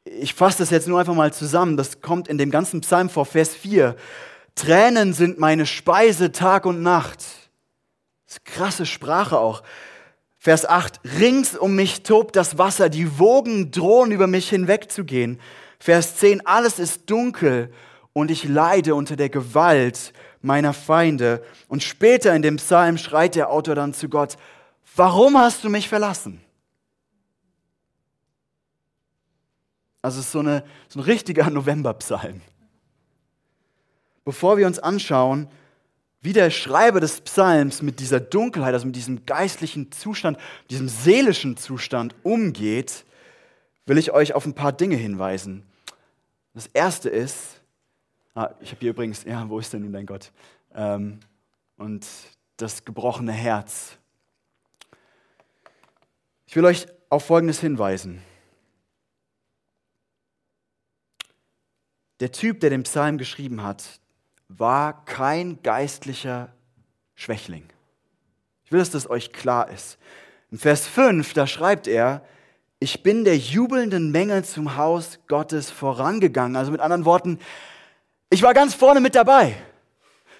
Ich 0.04 0.34
fasse 0.34 0.58
das 0.58 0.70
jetzt 0.70 0.86
nur 0.86 1.00
einfach 1.00 1.14
mal 1.14 1.32
zusammen. 1.32 1.76
Das 1.76 2.00
kommt 2.00 2.28
in 2.28 2.38
dem 2.38 2.50
ganzen 2.50 2.82
Psalm 2.82 3.08
vor, 3.08 3.24
Vers 3.24 3.54
4. 3.54 3.96
Tränen 4.54 5.14
sind 5.14 5.38
meine 5.38 5.66
Speise 5.66 6.30
Tag 6.30 6.66
und 6.66 6.82
Nacht. 6.82 7.20
Das 8.26 8.36
ist 8.36 8.44
krasse 8.44 8.86
Sprache 8.86 9.38
auch. 9.38 9.62
Vers 10.44 10.66
8, 10.66 11.00
rings 11.20 11.56
um 11.56 11.74
mich 11.74 12.02
tobt 12.02 12.36
das 12.36 12.58
Wasser, 12.58 12.90
die 12.90 13.18
Wogen 13.18 13.70
drohen 13.70 14.12
über 14.12 14.26
mich 14.26 14.50
hinwegzugehen. 14.50 15.40
Vers 15.78 16.16
10, 16.16 16.44
alles 16.44 16.78
ist 16.78 17.08
dunkel 17.08 17.72
und 18.12 18.30
ich 18.30 18.44
leide 18.44 18.94
unter 18.94 19.16
der 19.16 19.30
Gewalt 19.30 20.12
meiner 20.42 20.74
Feinde. 20.74 21.42
Und 21.66 21.82
später 21.82 22.36
in 22.36 22.42
dem 22.42 22.56
Psalm 22.56 22.98
schreit 22.98 23.36
der 23.36 23.48
Autor 23.48 23.74
dann 23.74 23.94
zu 23.94 24.10
Gott, 24.10 24.36
warum 24.94 25.38
hast 25.38 25.64
du 25.64 25.70
mich 25.70 25.88
verlassen? 25.88 26.42
Also 30.02 30.20
es 30.20 30.26
ist 30.26 30.32
so, 30.32 30.40
eine, 30.40 30.62
so 30.90 31.00
ein 31.00 31.04
richtiger 31.04 31.48
Novemberpsalm. 31.48 32.42
Bevor 34.26 34.58
wir 34.58 34.66
uns 34.66 34.78
anschauen, 34.78 35.48
wie 36.24 36.32
der 36.32 36.48
Schreiber 36.48 37.00
des 37.00 37.20
Psalms 37.20 37.82
mit 37.82 38.00
dieser 38.00 38.18
Dunkelheit, 38.18 38.72
also 38.72 38.86
mit 38.86 38.96
diesem 38.96 39.26
geistlichen 39.26 39.92
Zustand, 39.92 40.38
diesem 40.70 40.88
seelischen 40.88 41.58
Zustand 41.58 42.14
umgeht, 42.22 43.04
will 43.84 43.98
ich 43.98 44.10
euch 44.10 44.32
auf 44.32 44.46
ein 44.46 44.54
paar 44.54 44.72
Dinge 44.72 44.96
hinweisen. 44.96 45.64
Das 46.54 46.66
erste 46.68 47.10
ist, 47.10 47.60
ah, 48.34 48.54
ich 48.60 48.70
habe 48.70 48.80
hier 48.80 48.90
übrigens, 48.90 49.24
ja, 49.24 49.46
wo 49.50 49.58
ist 49.58 49.74
denn 49.74 49.82
nun 49.82 49.92
dein 49.92 50.06
Gott? 50.06 50.32
Ähm, 50.74 51.20
und 51.76 52.06
das 52.56 52.86
gebrochene 52.86 53.32
Herz. 53.32 53.98
Ich 56.46 56.56
will 56.56 56.64
euch 56.64 56.86
auf 57.10 57.26
Folgendes 57.26 57.60
hinweisen. 57.60 58.22
Der 62.20 62.32
Typ, 62.32 62.60
der 62.60 62.70
den 62.70 62.84
Psalm 62.84 63.18
geschrieben 63.18 63.62
hat, 63.62 64.00
war 64.48 65.04
kein 65.04 65.62
geistlicher 65.62 66.52
Schwächling. 67.14 67.64
Ich 68.64 68.72
will, 68.72 68.80
dass 68.80 68.90
das 68.90 69.08
euch 69.08 69.32
klar 69.32 69.70
ist. 69.70 69.98
In 70.50 70.58
Vers 70.58 70.86
5, 70.86 71.32
da 71.34 71.46
schreibt 71.46 71.86
er, 71.86 72.24
ich 72.78 73.02
bin 73.02 73.24
der 73.24 73.38
jubelnden 73.38 74.10
Menge 74.10 74.42
zum 74.42 74.76
Haus 74.76 75.18
Gottes 75.26 75.70
vorangegangen. 75.70 76.56
Also 76.56 76.70
mit 76.70 76.80
anderen 76.80 77.04
Worten, 77.04 77.38
ich 78.30 78.42
war 78.42 78.54
ganz 78.54 78.74
vorne 78.74 79.00
mit 79.00 79.14
dabei. 79.14 79.56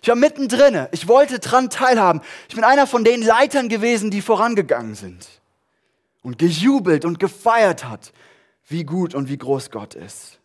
Ich 0.03 0.09
war 0.09 0.17
mittendrin. 0.17 0.87
Ich 0.93 1.09
wollte 1.09 1.39
dran 1.39 1.71
teilhaben. 1.71 2.21
Ich 2.49 2.55
bin 2.55 2.65
einer 2.65 2.87
von 2.87 3.05
den 3.05 3.23
Leitern 3.23 3.69
gewesen, 3.69 4.11
die 4.11 4.21
vorangegangen 4.21 4.95
sind 4.95 5.27
und 6.23 6.39
gejubelt 6.39 7.05
und 7.05 7.19
gefeiert 7.19 7.85
hat, 7.85 8.13
wie 8.67 8.85
gut 8.85 9.15
und 9.15 9.29
wie 9.29 9.39
groß 9.39 9.71
Gott 9.71 9.95
ist. 9.95 10.41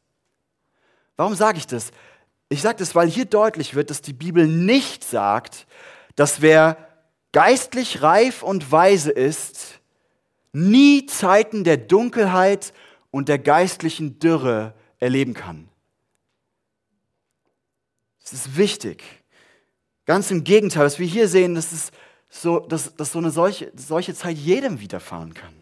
Warum 1.17 1.35
sage 1.35 1.57
ich 1.57 1.67
das? 1.67 1.91
Ich 2.49 2.61
sage 2.61 2.79
das, 2.79 2.95
weil 2.95 3.07
hier 3.07 3.25
deutlich 3.25 3.75
wird, 3.75 3.91
dass 3.91 4.01
die 4.01 4.13
Bibel 4.13 4.47
nicht 4.47 5.03
sagt, 5.03 5.67
dass 6.15 6.41
wer 6.41 6.77
geistlich 7.31 8.01
reif 8.01 8.41
und 8.41 8.71
weise 8.71 9.11
ist, 9.11 9.79
nie 10.51 11.05
Zeiten 11.05 11.63
der 11.63 11.77
Dunkelheit 11.77 12.73
und 13.11 13.29
der 13.29 13.37
geistlichen 13.37 14.17
Dürre 14.19 14.73
erleben 14.97 15.35
kann. 15.35 15.69
Das 18.21 18.33
ist 18.33 18.57
wichtig. 18.57 19.03
Ganz 20.05 20.31
im 20.31 20.43
Gegenteil, 20.43 20.85
was 20.85 20.97
wir 20.97 21.05
hier 21.05 21.27
sehen, 21.27 21.53
das 21.53 21.71
ist 21.71 21.93
so, 22.29 22.59
dass, 22.59 22.95
dass 22.95 23.11
so 23.11 23.19
eine 23.19 23.31
solche, 23.31 23.71
solche 23.75 24.13
Zeit 24.13 24.37
jedem 24.37 24.79
widerfahren 24.79 25.33
kann. 25.33 25.53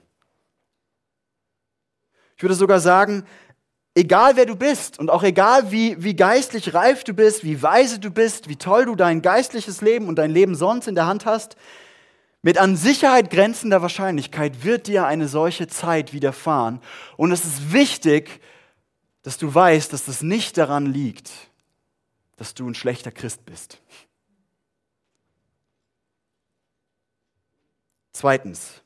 Ich 2.35 2.43
würde 2.43 2.55
sogar 2.55 2.79
sagen, 2.79 3.25
egal 3.97 4.35
wer 4.35 4.45
du 4.45 4.55
bist 4.55 4.99
und 4.99 5.09
auch 5.09 5.23
egal 5.23 5.71
wie, 5.71 6.01
wie 6.03 6.15
geistlich 6.15 6.75
reif 6.75 7.03
du 7.03 7.13
bist, 7.13 7.43
wie 7.43 7.63
weise 7.63 7.97
du 7.99 8.11
bist, 8.11 8.47
wie 8.47 8.55
toll 8.55 8.85
du 8.85 8.95
dein 8.95 9.23
geistliches 9.23 9.81
Leben 9.81 10.07
und 10.07 10.17
dein 10.17 10.29
Leben 10.29 10.53
sonst 10.53 10.87
in 10.87 10.93
der 10.93 11.07
Hand 11.07 11.25
hast, 11.25 11.55
mit 12.43 12.59
an 12.59 12.77
Sicherheit 12.77 13.31
grenzender 13.31 13.81
Wahrscheinlichkeit 13.81 14.63
wird 14.63 14.85
dir 14.85 15.07
eine 15.07 15.27
solche 15.27 15.67
Zeit 15.67 16.13
widerfahren. 16.13 16.79
Und 17.17 17.31
es 17.31 17.43
ist 17.43 17.73
wichtig, 17.73 18.39
dass 19.23 19.39
du 19.39 19.53
weißt, 19.53 19.91
dass 19.91 20.05
das 20.05 20.21
nicht 20.21 20.57
daran 20.59 20.85
liegt, 20.85 21.31
dass 22.35 22.53
du 22.53 22.69
ein 22.69 22.75
schlechter 22.75 23.11
Christ 23.11 23.45
bist. 23.45 23.81
Zweitens, 28.13 28.83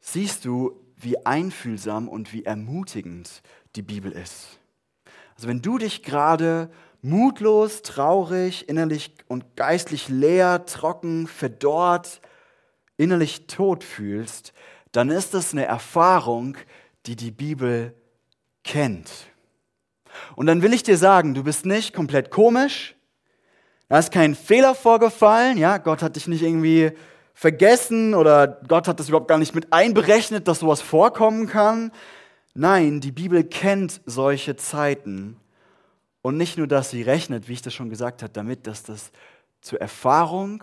siehst 0.00 0.46
du, 0.46 0.80
wie 1.02 1.24
einfühlsam 1.24 2.08
und 2.08 2.32
wie 2.32 2.44
ermutigend 2.44 3.42
die 3.76 3.82
Bibel 3.82 4.12
ist. 4.12 4.58
Also 5.36 5.48
wenn 5.48 5.62
du 5.62 5.78
dich 5.78 6.02
gerade 6.02 6.70
mutlos, 7.02 7.82
traurig, 7.82 8.68
innerlich 8.68 9.14
und 9.28 9.56
geistlich 9.56 10.08
leer, 10.08 10.66
trocken, 10.66 11.26
verdorrt, 11.26 12.20
innerlich 12.96 13.46
tot 13.46 13.84
fühlst, 13.84 14.52
dann 14.92 15.10
ist 15.10 15.34
das 15.34 15.52
eine 15.52 15.64
Erfahrung, 15.64 16.56
die 17.06 17.16
die 17.16 17.30
Bibel 17.30 17.94
kennt. 18.64 19.10
Und 20.36 20.46
dann 20.46 20.62
will 20.62 20.74
ich 20.74 20.82
dir 20.82 20.96
sagen, 20.96 21.34
du 21.34 21.44
bist 21.44 21.64
nicht 21.64 21.94
komplett 21.94 22.30
komisch, 22.30 22.96
da 23.88 23.98
ist 23.98 24.12
kein 24.12 24.34
Fehler 24.34 24.74
vorgefallen, 24.74 25.58
ja, 25.58 25.78
Gott 25.78 26.02
hat 26.02 26.16
dich 26.16 26.28
nicht 26.28 26.42
irgendwie 26.42 26.92
vergessen 27.34 28.14
oder 28.14 28.60
Gott 28.68 28.86
hat 28.86 29.00
das 29.00 29.08
überhaupt 29.08 29.28
gar 29.28 29.38
nicht 29.38 29.54
mit 29.54 29.72
einberechnet, 29.72 30.46
dass 30.46 30.60
sowas 30.60 30.82
vorkommen 30.82 31.46
kann. 31.46 31.90
Nein, 32.54 33.00
die 33.00 33.12
Bibel 33.12 33.44
kennt 33.44 34.00
solche 34.06 34.56
Zeiten. 34.56 35.36
Und 36.22 36.36
nicht 36.36 36.58
nur, 36.58 36.66
dass 36.66 36.90
sie 36.90 37.02
rechnet, 37.02 37.48
wie 37.48 37.54
ich 37.54 37.62
das 37.62 37.72
schon 37.72 37.88
gesagt 37.90 38.22
habe, 38.22 38.32
damit, 38.32 38.66
dass 38.66 38.82
das 38.82 39.12
zur 39.60 39.80
Erfahrung 39.80 40.62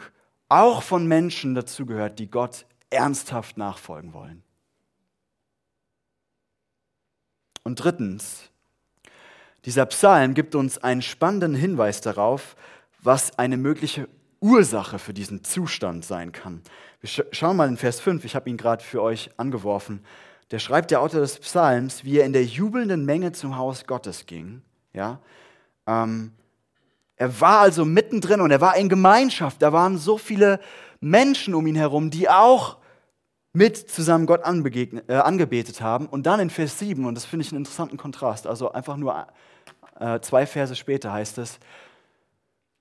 auch 0.49 0.83
von 0.83 1.07
Menschen 1.07 1.55
dazugehört, 1.55 2.19
die 2.19 2.29
Gott 2.29 2.65
ernsthaft 2.89 3.57
nachfolgen 3.57 4.13
wollen. 4.13 4.43
Und 7.63 7.83
drittens, 7.83 8.49
dieser 9.65 9.85
Psalm 9.87 10.33
gibt 10.33 10.55
uns 10.55 10.77
einen 10.77 11.01
spannenden 11.01 11.53
Hinweis 11.53 11.99
darauf, 11.99 12.55
was 13.01 13.37
eine 13.37 13.57
mögliche 13.57 14.07
Ursache 14.39 14.99
für 14.99 15.13
diesen 15.13 15.43
Zustand 15.43 16.05
sein 16.05 16.31
kann. 16.31 16.61
Wir 17.01 17.25
schauen 17.31 17.57
mal 17.57 17.67
in 17.67 17.77
Vers 17.77 17.99
5, 17.99 18.23
ich 18.23 18.35
habe 18.35 18.49
ihn 18.49 18.57
gerade 18.57 18.83
für 18.83 19.01
euch 19.01 19.31
angeworfen. 19.37 20.03
Der 20.51 20.59
schreibt 20.59 20.91
der 20.91 21.01
Autor 21.01 21.21
des 21.21 21.39
Psalms, 21.39 22.03
wie 22.03 22.19
er 22.19 22.25
in 22.25 22.33
der 22.33 22.45
jubelnden 22.45 23.05
Menge 23.05 23.33
zum 23.33 23.57
Haus 23.57 23.85
Gottes 23.85 24.25
ging. 24.25 24.61
Ja? 24.93 25.19
Ähm, 25.85 26.31
er 27.15 27.41
war 27.41 27.59
also 27.59 27.83
mittendrin 27.83 28.41
und 28.41 28.51
er 28.51 28.61
war 28.61 28.77
in 28.77 28.89
Gemeinschaft. 28.89 29.61
Da 29.61 29.73
waren 29.73 29.97
so 29.97 30.17
viele 30.17 30.59
Menschen 31.01 31.53
um 31.53 31.67
ihn 31.67 31.75
herum, 31.75 32.11
die 32.11 32.29
auch 32.29 32.77
mit 33.51 33.77
zusammen 33.89 34.25
Gott 34.25 34.41
äh, 34.41 35.13
angebetet 35.15 35.81
haben. 35.81 36.05
Und 36.05 36.27
dann 36.27 36.39
in 36.39 36.49
Vers 36.49 36.79
7, 36.79 37.05
und 37.05 37.15
das 37.15 37.25
finde 37.25 37.43
ich 37.45 37.51
einen 37.51 37.59
interessanten 37.59 37.97
Kontrast, 37.97 38.47
also 38.47 38.71
einfach 38.71 38.97
nur 38.97 39.27
äh, 39.99 40.19
zwei 40.21 40.45
Verse 40.45 40.75
später 40.75 41.11
heißt 41.11 41.39
es, 41.39 41.59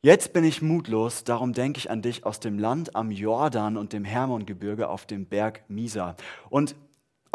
Jetzt 0.02 0.32
bin 0.32 0.44
ich 0.44 0.62
mutlos, 0.62 1.24
darum 1.24 1.52
denke 1.52 1.78
ich 1.78 1.90
an 1.90 2.00
dich 2.00 2.24
aus 2.24 2.38
dem 2.38 2.60
Land 2.60 2.94
am 2.94 3.10
Jordan 3.10 3.76
und 3.76 3.92
dem 3.92 4.04
Hermongebirge 4.04 4.88
auf 4.88 5.04
dem 5.04 5.26
Berg 5.26 5.64
Misa. 5.68 6.14
Und 6.48 6.76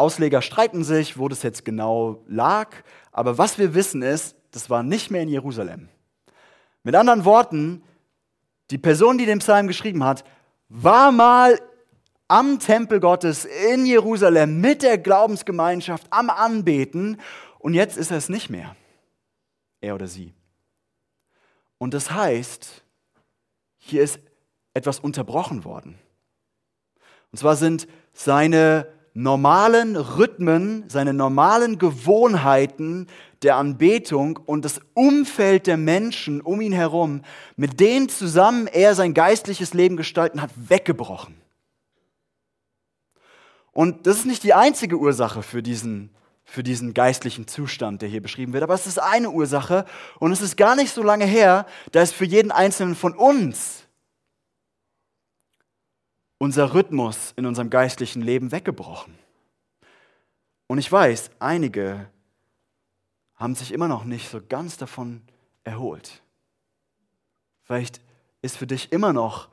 Ausleger 0.01 0.41
streiten 0.41 0.83
sich, 0.83 1.17
wo 1.17 1.27
das 1.27 1.43
jetzt 1.43 1.63
genau 1.63 2.23
lag, 2.27 2.69
aber 3.11 3.37
was 3.37 3.57
wir 3.57 3.73
wissen 3.73 4.01
ist, 4.01 4.35
das 4.51 4.69
war 4.69 4.83
nicht 4.83 5.11
mehr 5.11 5.21
in 5.21 5.29
Jerusalem. 5.29 5.89
Mit 6.83 6.95
anderen 6.95 7.23
Worten, 7.23 7.83
die 8.71 8.77
Person, 8.77 9.17
die 9.17 9.25
den 9.25 9.39
Psalm 9.39 9.67
geschrieben 9.67 10.03
hat, 10.03 10.23
war 10.69 11.11
mal 11.11 11.59
am 12.27 12.59
Tempel 12.59 12.99
Gottes 12.99 13.45
in 13.45 13.85
Jerusalem 13.85 14.59
mit 14.59 14.83
der 14.83 14.97
Glaubensgemeinschaft 14.97 16.07
am 16.09 16.29
Anbeten 16.29 17.19
und 17.59 17.73
jetzt 17.73 17.97
ist 17.97 18.09
er 18.09 18.17
es 18.17 18.29
nicht 18.29 18.49
mehr. 18.49 18.75
Er 19.81 19.95
oder 19.95 20.07
sie. 20.07 20.33
Und 21.77 21.93
das 21.93 22.11
heißt, 22.11 22.83
hier 23.77 24.01
ist 24.01 24.19
etwas 24.73 24.99
unterbrochen 24.99 25.65
worden. 25.65 25.99
Und 27.31 27.37
zwar 27.37 27.55
sind 27.55 27.87
seine 28.13 28.87
normalen 29.13 29.95
Rhythmen, 29.95 30.85
seine 30.87 31.13
normalen 31.13 31.77
Gewohnheiten 31.77 33.07
der 33.43 33.55
Anbetung 33.55 34.37
und 34.37 34.63
das 34.63 34.79
Umfeld 34.93 35.67
der 35.67 35.77
Menschen 35.77 36.41
um 36.41 36.61
ihn 36.61 36.73
herum, 36.73 37.21
mit 37.55 37.79
denen 37.79 38.07
zusammen 38.07 38.67
er 38.67 38.95
sein 38.95 39.13
geistliches 39.13 39.73
Leben 39.73 39.97
gestalten 39.97 40.41
hat, 40.41 40.51
weggebrochen. 40.55 41.35
Und 43.71 44.05
das 44.05 44.17
ist 44.17 44.25
nicht 44.25 44.43
die 44.43 44.53
einzige 44.53 44.97
Ursache 44.97 45.43
für 45.43 45.63
diesen 45.63 46.11
für 46.43 46.63
diesen 46.63 46.93
geistlichen 46.93 47.47
Zustand, 47.47 48.01
der 48.01 48.09
hier 48.09 48.21
beschrieben 48.21 48.51
wird. 48.51 48.63
Aber 48.63 48.73
es 48.73 48.85
ist 48.85 49.01
eine 49.01 49.29
Ursache 49.29 49.85
und 50.19 50.33
es 50.33 50.41
ist 50.41 50.57
gar 50.57 50.75
nicht 50.75 50.93
so 50.93 51.01
lange 51.01 51.25
her, 51.25 51.65
da 51.93 52.01
ist 52.01 52.13
für 52.13 52.25
jeden 52.25 52.51
Einzelnen 52.51 52.95
von 52.95 53.15
uns 53.15 53.80
unser 56.41 56.73
Rhythmus 56.73 57.33
in 57.35 57.45
unserem 57.45 57.69
geistlichen 57.69 58.23
Leben 58.23 58.51
weggebrochen. 58.51 59.13
Und 60.65 60.79
ich 60.79 60.91
weiß, 60.91 61.29
einige 61.37 62.09
haben 63.35 63.53
sich 63.53 63.71
immer 63.71 63.87
noch 63.87 64.05
nicht 64.05 64.27
so 64.27 64.41
ganz 64.49 64.75
davon 64.75 65.21
erholt. 65.63 66.23
Vielleicht 67.61 68.01
ist 68.41 68.57
für 68.57 68.65
dich 68.65 68.91
immer 68.91 69.13
noch 69.13 69.49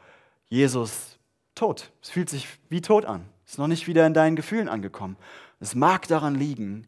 Jesus 0.48 1.18
tot. 1.54 1.92
Es 2.00 2.08
fühlt 2.08 2.30
sich 2.30 2.48
wie 2.70 2.80
tot 2.80 3.04
an. 3.04 3.28
Ist 3.46 3.58
noch 3.58 3.68
nicht 3.68 3.86
wieder 3.86 4.06
in 4.06 4.14
deinen 4.14 4.34
Gefühlen 4.34 4.70
angekommen. 4.70 5.18
Es 5.60 5.74
mag 5.74 6.08
daran 6.08 6.36
liegen, 6.36 6.86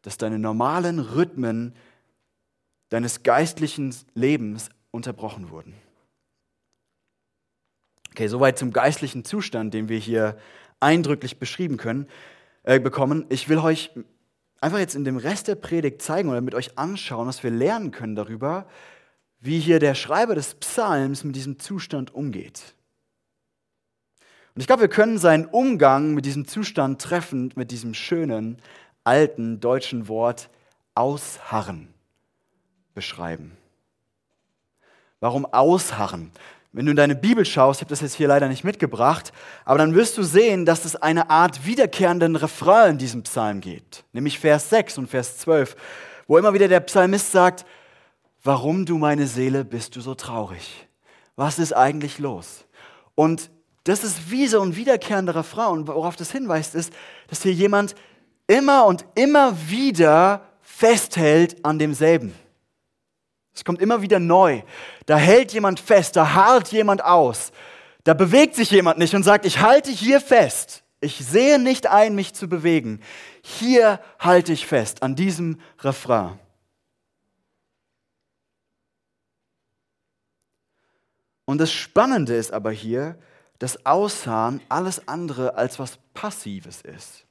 dass 0.00 0.16
deine 0.16 0.38
normalen 0.38 0.98
Rhythmen 0.98 1.74
deines 2.88 3.22
geistlichen 3.22 3.94
Lebens 4.14 4.70
unterbrochen 4.92 5.50
wurden. 5.50 5.74
Okay, 8.12 8.28
soweit 8.28 8.58
zum 8.58 8.74
geistlichen 8.74 9.24
Zustand, 9.24 9.72
den 9.72 9.88
wir 9.88 9.96
hier 9.96 10.36
eindrücklich 10.80 11.38
beschrieben 11.38 11.78
können, 11.78 12.08
äh, 12.62 12.78
bekommen. 12.78 13.24
Ich 13.30 13.48
will 13.48 13.56
euch 13.56 13.90
einfach 14.60 14.78
jetzt 14.78 14.94
in 14.94 15.04
dem 15.04 15.16
Rest 15.16 15.48
der 15.48 15.54
Predigt 15.54 16.02
zeigen 16.02 16.28
oder 16.28 16.42
mit 16.42 16.54
euch 16.54 16.76
anschauen, 16.76 17.26
was 17.26 17.42
wir 17.42 17.50
lernen 17.50 17.90
können 17.90 18.14
darüber, 18.14 18.66
wie 19.40 19.58
hier 19.58 19.78
der 19.78 19.94
Schreiber 19.94 20.34
des 20.34 20.56
Psalms 20.56 21.24
mit 21.24 21.36
diesem 21.36 21.58
Zustand 21.58 22.14
umgeht. 22.14 22.74
Und 24.54 24.60
ich 24.60 24.66
glaube, 24.66 24.82
wir 24.82 24.88
können 24.90 25.16
seinen 25.16 25.46
Umgang 25.46 26.12
mit 26.12 26.26
diesem 26.26 26.46
Zustand 26.46 27.00
treffend 27.00 27.56
mit 27.56 27.70
diesem 27.70 27.94
schönen, 27.94 28.58
alten 29.04 29.58
deutschen 29.58 30.06
Wort 30.06 30.50
ausharren 30.94 31.88
beschreiben. 32.92 33.56
Warum 35.18 35.46
ausharren? 35.46 36.30
Wenn 36.74 36.86
du 36.86 36.92
in 36.92 36.96
deine 36.96 37.14
Bibel 37.14 37.44
schaust, 37.44 37.80
ich 37.80 37.84
habe 37.84 37.90
das 37.90 38.00
jetzt 38.00 38.14
hier 38.14 38.28
leider 38.28 38.48
nicht 38.48 38.64
mitgebracht, 38.64 39.32
aber 39.66 39.78
dann 39.78 39.94
wirst 39.94 40.16
du 40.16 40.22
sehen, 40.22 40.64
dass 40.64 40.86
es 40.86 40.96
eine 40.96 41.28
Art 41.28 41.66
wiederkehrenden 41.66 42.34
Refrain 42.34 42.92
in 42.92 42.98
diesem 42.98 43.22
Psalm 43.24 43.60
gibt, 43.60 44.04
nämlich 44.12 44.38
Vers 44.38 44.70
6 44.70 44.96
und 44.96 45.08
Vers 45.08 45.36
12, 45.38 45.76
wo 46.26 46.38
immer 46.38 46.54
wieder 46.54 46.68
der 46.68 46.80
Psalmist 46.80 47.30
sagt, 47.30 47.66
warum 48.42 48.86
du 48.86 48.96
meine 48.96 49.26
Seele 49.26 49.66
bist 49.66 49.96
du 49.96 50.00
so 50.00 50.14
traurig? 50.14 50.88
Was 51.36 51.58
ist 51.58 51.74
eigentlich 51.74 52.18
los? 52.18 52.64
Und 53.14 53.50
das 53.84 54.02
ist 54.02 54.30
wie 54.30 54.46
so 54.46 54.62
ein 54.62 54.74
wiederkehrender 54.74 55.34
Refrain 55.34 55.72
und 55.72 55.88
worauf 55.88 56.16
das 56.16 56.32
hinweist 56.32 56.74
ist, 56.74 56.92
dass 57.28 57.42
hier 57.42 57.52
jemand 57.52 57.94
immer 58.46 58.86
und 58.86 59.04
immer 59.14 59.54
wieder 59.68 60.48
festhält 60.62 61.64
an 61.64 61.78
demselben. 61.78 62.34
Es 63.54 63.64
kommt 63.64 63.80
immer 63.80 64.02
wieder 64.02 64.18
neu. 64.18 64.62
Da 65.06 65.16
hält 65.16 65.52
jemand 65.52 65.80
fest, 65.80 66.16
da 66.16 66.34
harrt 66.34 66.68
jemand 66.72 67.04
aus. 67.04 67.52
Da 68.04 68.14
bewegt 68.14 68.54
sich 68.54 68.70
jemand 68.70 68.98
nicht 68.98 69.14
und 69.14 69.22
sagt, 69.22 69.46
ich 69.46 69.60
halte 69.60 69.90
hier 69.90 70.20
fest. 70.20 70.82
Ich 71.00 71.18
sehe 71.18 71.58
nicht 71.58 71.86
ein, 71.88 72.14
mich 72.14 72.32
zu 72.32 72.48
bewegen. 72.48 73.00
Hier 73.42 74.00
halte 74.18 74.52
ich 74.52 74.66
fest, 74.66 75.02
an 75.02 75.16
diesem 75.16 75.60
Refrain. 75.80 76.38
Und 81.44 81.58
das 81.58 81.72
Spannende 81.72 82.34
ist 82.34 82.52
aber 82.52 82.70
hier, 82.70 83.18
dass 83.58 83.84
Ausharren 83.84 84.60
alles 84.68 85.06
andere 85.08 85.56
als 85.56 85.78
was 85.78 85.98
Passives 86.14 86.82
ist. 86.82 87.26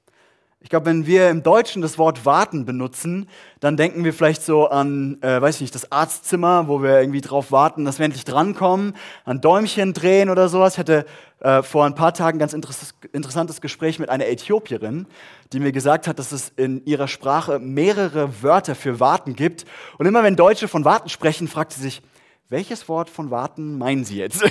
Ich 0.63 0.69
glaube, 0.69 0.85
wenn 0.85 1.07
wir 1.07 1.31
im 1.31 1.41
Deutschen 1.41 1.81
das 1.81 1.97
Wort 1.97 2.23
warten 2.23 2.65
benutzen, 2.65 3.27
dann 3.59 3.77
denken 3.77 4.03
wir 4.03 4.13
vielleicht 4.13 4.43
so 4.43 4.67
an, 4.67 5.17
äh, 5.21 5.41
weiß 5.41 5.55
ich 5.55 5.61
nicht, 5.61 5.73
das 5.73 5.91
Arztzimmer, 5.91 6.67
wo 6.67 6.83
wir 6.83 7.01
irgendwie 7.01 7.21
drauf 7.21 7.51
warten, 7.51 7.83
dass 7.83 7.97
wir 7.97 8.05
endlich 8.05 8.25
drankommen, 8.25 8.95
an 9.25 9.41
Däumchen 9.41 9.93
drehen 9.93 10.29
oder 10.29 10.49
sowas. 10.49 10.73
Ich 10.73 10.79
hatte 10.79 11.07
äh, 11.39 11.63
vor 11.63 11.85
ein 11.85 11.95
paar 11.95 12.13
Tagen 12.13 12.37
ein 12.37 12.39
ganz 12.39 12.53
interessantes 12.53 13.59
Gespräch 13.59 13.97
mit 13.97 14.09
einer 14.09 14.27
Äthiopierin, 14.27 15.07
die 15.51 15.59
mir 15.59 15.71
gesagt 15.71 16.07
hat, 16.07 16.19
dass 16.19 16.31
es 16.31 16.49
in 16.55 16.85
ihrer 16.85 17.07
Sprache 17.07 17.57
mehrere 17.57 18.43
Wörter 18.43 18.75
für 18.75 18.99
warten 18.99 19.35
gibt. 19.35 19.65
Und 19.97 20.05
immer 20.05 20.21
wenn 20.21 20.35
Deutsche 20.35 20.67
von 20.67 20.85
warten 20.85 21.09
sprechen, 21.09 21.47
fragt 21.47 21.73
sie 21.73 21.81
sich, 21.81 22.03
welches 22.51 22.89
Wort 22.89 23.09
von 23.09 23.31
warten 23.31 23.77
meinen 23.77 24.03
Sie 24.03 24.17
jetzt? 24.17 24.43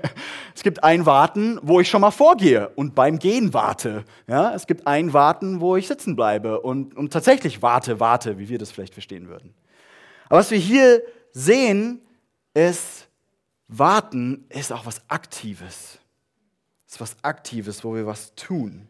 es 0.54 0.62
gibt 0.62 0.84
ein 0.84 1.04
Warten, 1.04 1.58
wo 1.62 1.80
ich 1.80 1.88
schon 1.88 2.00
mal 2.00 2.12
vorgehe 2.12 2.68
und 2.76 2.94
beim 2.94 3.18
Gehen 3.18 3.52
warte. 3.52 4.04
Ja, 4.28 4.54
es 4.54 4.68
gibt 4.68 4.86
ein 4.86 5.12
Warten, 5.12 5.60
wo 5.60 5.76
ich 5.76 5.88
sitzen 5.88 6.14
bleibe 6.14 6.60
und, 6.60 6.96
und 6.96 7.12
tatsächlich 7.12 7.60
warte, 7.60 7.98
warte, 7.98 8.38
wie 8.38 8.48
wir 8.48 8.58
das 8.58 8.70
vielleicht 8.70 8.94
verstehen 8.94 9.28
würden. 9.28 9.52
Aber 10.28 10.38
was 10.38 10.52
wir 10.52 10.58
hier 10.58 11.02
sehen, 11.32 12.00
ist, 12.54 13.08
warten 13.66 14.46
ist 14.48 14.72
auch 14.72 14.86
was 14.86 15.02
Aktives. 15.08 15.98
Es 16.86 16.94
ist 16.94 17.00
was 17.00 17.16
Aktives, 17.22 17.82
wo 17.82 17.96
wir 17.96 18.06
was 18.06 18.32
tun. 18.36 18.88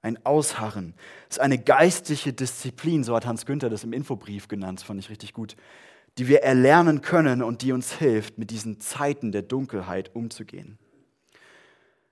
Ein 0.00 0.24
Ausharren. 0.24 0.94
Es 1.28 1.36
ist 1.36 1.42
eine 1.42 1.58
geistliche 1.58 2.32
Disziplin, 2.32 3.04
so 3.04 3.14
hat 3.14 3.26
Hans 3.26 3.44
Günther 3.44 3.68
das 3.68 3.84
im 3.84 3.92
Infobrief 3.92 4.48
genannt, 4.48 4.80
das 4.80 4.86
fand 4.86 5.00
ich 5.00 5.10
richtig 5.10 5.34
gut 5.34 5.54
die 6.18 6.28
wir 6.28 6.42
erlernen 6.42 7.00
können 7.00 7.42
und 7.42 7.62
die 7.62 7.72
uns 7.72 7.92
hilft, 7.92 8.38
mit 8.38 8.50
diesen 8.50 8.80
Zeiten 8.80 9.32
der 9.32 9.42
Dunkelheit 9.42 10.14
umzugehen. 10.14 10.78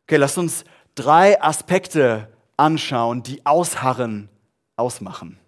Okay, 0.05 0.17
lasst 0.17 0.39
uns 0.39 0.65
drei 0.95 1.41
Aspekte 1.41 2.29
anschauen, 2.57 3.23
die 3.23 3.47
Ausharren 3.47 4.29
ausmachen. 4.77 5.39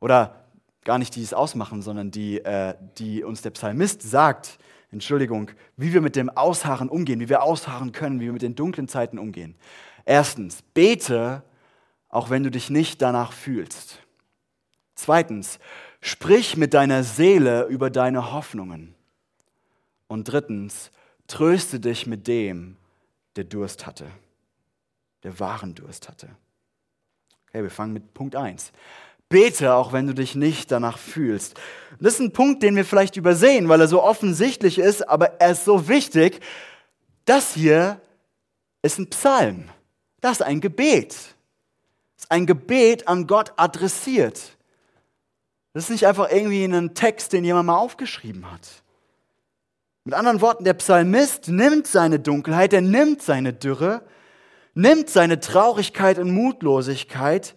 Oder 0.00 0.46
gar 0.84 0.98
nicht 0.98 1.14
die 1.14 1.22
es 1.22 1.34
ausmachen, 1.34 1.82
sondern 1.82 2.10
die, 2.10 2.38
äh, 2.38 2.74
die 2.98 3.22
uns 3.22 3.42
der 3.42 3.50
Psalmist 3.50 4.02
sagt, 4.02 4.58
Entschuldigung, 4.90 5.50
wie 5.76 5.92
wir 5.92 6.00
mit 6.00 6.16
dem 6.16 6.28
Ausharren 6.28 6.88
umgehen, 6.88 7.20
wie 7.20 7.28
wir 7.28 7.42
ausharren 7.42 7.92
können, 7.92 8.20
wie 8.20 8.26
wir 8.26 8.32
mit 8.32 8.42
den 8.42 8.54
dunklen 8.54 8.88
Zeiten 8.88 9.18
umgehen. 9.18 9.54
Erstens, 10.04 10.62
bete, 10.74 11.42
auch 12.08 12.28
wenn 12.28 12.42
du 12.42 12.50
dich 12.50 12.68
nicht 12.68 13.00
danach 13.00 13.32
fühlst. 13.32 14.00
Zweitens, 14.94 15.58
Sprich 16.04 16.56
mit 16.56 16.74
deiner 16.74 17.04
Seele 17.04 17.66
über 17.66 17.88
deine 17.88 18.32
Hoffnungen. 18.32 18.94
Und 20.08 20.24
drittens, 20.24 20.90
tröste 21.28 21.78
dich 21.78 22.06
mit 22.06 22.26
dem, 22.26 22.76
der 23.36 23.44
Durst 23.44 23.86
hatte, 23.86 24.06
der 25.22 25.38
wahren 25.38 25.74
Durst 25.76 26.08
hatte. 26.08 26.28
Okay, 27.48 27.62
wir 27.62 27.70
fangen 27.70 27.92
mit 27.92 28.12
Punkt 28.14 28.34
1. 28.34 28.72
Bete, 29.28 29.72
auch 29.74 29.92
wenn 29.92 30.08
du 30.08 30.12
dich 30.12 30.34
nicht 30.34 30.72
danach 30.72 30.98
fühlst. 30.98 31.58
Das 32.00 32.14
ist 32.14 32.20
ein 32.20 32.32
Punkt, 32.32 32.62
den 32.64 32.74
wir 32.74 32.84
vielleicht 32.84 33.16
übersehen, 33.16 33.68
weil 33.68 33.80
er 33.80 33.88
so 33.88 34.02
offensichtlich 34.02 34.78
ist, 34.78 35.08
aber 35.08 35.40
er 35.40 35.52
ist 35.52 35.64
so 35.64 35.88
wichtig. 35.88 36.40
Das 37.24 37.54
hier 37.54 38.00
ist 38.82 38.98
ein 38.98 39.08
Psalm. 39.08 39.68
Das 40.20 40.32
ist 40.32 40.42
ein 40.42 40.60
Gebet. 40.60 41.10
Das 41.10 42.24
ist 42.24 42.30
ein 42.30 42.44
Gebet 42.44 43.06
an 43.06 43.28
Gott 43.28 43.52
adressiert. 43.56 44.56
Das 45.72 45.84
ist 45.84 45.90
nicht 45.90 46.06
einfach 46.06 46.30
irgendwie 46.30 46.64
ein 46.64 46.94
Text, 46.94 47.32
den 47.32 47.44
jemand 47.44 47.66
mal 47.66 47.78
aufgeschrieben 47.78 48.50
hat. 48.50 48.82
Mit 50.04 50.14
anderen 50.14 50.40
Worten, 50.40 50.64
der 50.64 50.74
Psalmist 50.74 51.48
nimmt 51.48 51.86
seine 51.86 52.18
Dunkelheit, 52.18 52.72
er 52.72 52.80
nimmt 52.80 53.22
seine 53.22 53.52
Dürre, 53.52 54.02
nimmt 54.74 55.08
seine 55.08 55.40
Traurigkeit 55.40 56.18
und 56.18 56.32
Mutlosigkeit, 56.32 57.54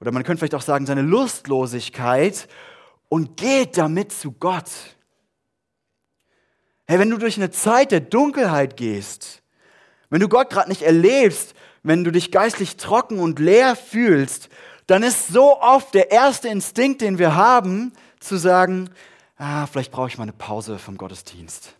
oder 0.00 0.12
man 0.12 0.24
könnte 0.24 0.40
vielleicht 0.40 0.56
auch 0.56 0.62
sagen, 0.62 0.86
seine 0.86 1.02
Lustlosigkeit 1.02 2.48
und 3.08 3.36
geht 3.36 3.78
damit 3.78 4.12
zu 4.12 4.32
Gott. 4.32 4.70
Hey, 6.86 6.98
wenn 6.98 7.10
du 7.10 7.16
durch 7.16 7.36
eine 7.36 7.50
Zeit 7.50 7.92
der 7.92 8.00
Dunkelheit 8.00 8.76
gehst, 8.76 9.42
wenn 10.10 10.20
du 10.20 10.28
Gott 10.28 10.50
gerade 10.50 10.68
nicht 10.68 10.82
erlebst, 10.82 11.54
wenn 11.82 12.04
du 12.04 12.10
dich 12.10 12.30
geistlich 12.30 12.76
trocken 12.76 13.20
und 13.20 13.38
leer 13.38 13.76
fühlst, 13.76 14.48
dann 14.86 15.02
ist 15.02 15.28
so 15.28 15.60
oft 15.60 15.94
der 15.94 16.10
erste 16.10 16.48
Instinkt, 16.48 17.00
den 17.00 17.18
wir 17.18 17.34
haben, 17.34 17.92
zu 18.20 18.36
sagen, 18.36 18.90
ah, 19.38 19.66
vielleicht 19.66 19.92
brauche 19.92 20.08
ich 20.08 20.18
mal 20.18 20.24
eine 20.24 20.32
Pause 20.32 20.78
vom 20.78 20.96
Gottesdienst. 20.96 21.74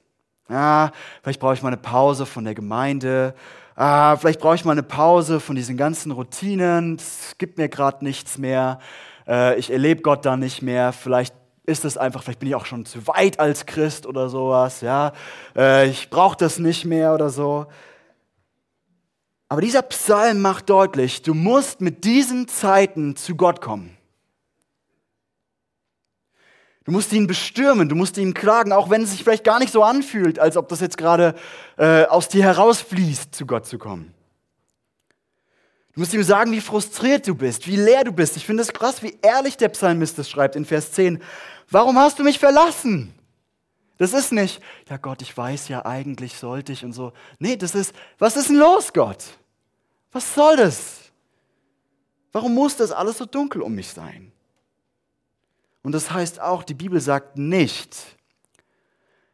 Ah, 0.49 0.91
vielleicht 1.23 1.41
brauche 1.41 1.55
ich 1.55 1.63
mal 1.63 1.69
eine 1.69 1.79
Pause 1.79 2.27
von 2.27 2.45
der 2.45 2.55
Gemeinde. 2.55 3.35
Ah, 3.77 4.17
vielleicht 4.17 4.41
brauche 4.41 4.55
ich 4.55 4.65
mal 4.65 4.73
eine 4.73 4.83
Pause 4.83 5.41
von 5.41 5.57
diesen 5.57 5.77
ganzen 5.77 6.13
Routinen. 6.13 6.97
Es 6.97 7.35
gibt 7.39 7.59
mir 7.59 7.69
gerade 7.69 8.05
nichts 8.05 8.39
mehr. 8.39 8.79
Äh, 9.27 9.59
ich 9.59 9.71
erlebe 9.71 10.03
Gott 10.03 10.25
da 10.25 10.37
nicht 10.37 10.63
mehr. 10.63 10.93
Vielleicht 10.93 11.35
ist 11.67 11.85
es 11.85 11.97
einfach, 11.97 12.23
vielleicht 12.23 12.41
bin 12.41 12.49
ich 12.51 12.55
auch 12.55 12.67
schon 12.67 12.85
zu 12.85 13.07
weit 13.07 13.41
als 13.41 13.67
Christ 13.67 14.07
oder 14.07 14.29
sowas. 14.29 14.81
Ja, 14.83 15.13
äh, 15.57 15.89
ich 15.89 16.11
brauche 16.11 16.37
das 16.37 16.59
nicht 16.59 16.85
mehr 16.85 17.15
oder 17.15 17.31
so. 17.31 17.67
Aber 19.49 19.61
dieser 19.61 19.83
Psalm 19.83 20.41
macht 20.41 20.71
deutlich, 20.71 21.23
du 21.23 21.35
musst 21.35 21.81
mit 21.81 22.05
diesen 22.05 22.49
Zeiten 22.49 23.17
zu 23.17 23.37
Gott 23.37 23.61
kommen. 23.61 23.97
Du 26.85 26.93
musst 26.93 27.13
ihn 27.13 27.27
bestürmen, 27.27 27.89
du 27.89 27.95
musst 27.95 28.19
ihm 28.19 28.35
klagen, 28.35 28.73
auch 28.73 28.91
wenn 28.91 29.03
es 29.03 29.13
sich 29.13 29.25
vielleicht 29.25 29.45
gar 29.45 29.59
nicht 29.59 29.73
so 29.73 29.83
anfühlt, 29.83 30.39
als 30.39 30.57
ob 30.57 30.69
das 30.69 30.81
jetzt 30.81 30.99
gerade 30.99 31.35
äh, 31.79 32.05
aus 32.05 32.29
dir 32.29 32.43
herausfließt, 32.43 33.35
zu 33.35 33.47
Gott 33.47 33.67
zu 33.67 33.79
kommen. 33.79 34.13
Du 35.95 36.01
musst 36.01 36.13
ihm 36.13 36.23
sagen, 36.25 36.53
wie 36.53 36.61
frustriert 36.61 37.27
du 37.27 37.35
bist, 37.35 37.67
wie 37.69 37.77
leer 37.77 38.05
du 38.05 38.13
bist. 38.13 38.37
Ich 38.37 38.45
finde 38.45 38.63
es 38.63 38.73
krass, 38.73 39.03
wie 39.03 39.17
ehrlich 39.23 39.57
der 39.57 39.69
Psalmist 39.69 40.19
es 40.19 40.29
schreibt 40.29 40.57
in 40.57 40.65
Vers 40.65 40.93
10. 40.93 41.23
Warum 41.71 41.99
hast 41.99 42.19
du 42.19 42.25
mich 42.25 42.39
verlassen? 42.39 43.15
Das 43.97 44.13
ist 44.13 44.33
nicht, 44.33 44.61
ja 44.89 44.97
Gott, 44.97 45.23
ich 45.23 45.37
weiß 45.37 45.69
ja, 45.69 45.87
eigentlich 45.87 46.35
sollte 46.35 46.73
ich 46.73 46.85
und 46.85 46.93
so. 46.93 47.13
Nee, 47.39 47.57
das 47.57 47.75
ist, 47.75 47.95
was 48.19 48.37
ist 48.37 48.49
denn 48.49 48.57
los, 48.57 48.93
Gott? 48.93 49.25
Was 50.11 50.35
soll 50.35 50.57
das? 50.57 51.13
Warum 52.33 52.55
muss 52.55 52.77
das 52.77 52.91
alles 52.91 53.19
so 53.19 53.27
dunkel 53.27 53.63
um 53.63 53.75
mich 53.75 53.89
sein? 53.89 54.33
Und 55.83 55.93
das 55.93 56.11
heißt 56.11 56.41
auch, 56.41 56.65
die 56.65 56.75
Bibel 56.75 57.01
sagt 57.01 57.39
nicht, 57.39 58.17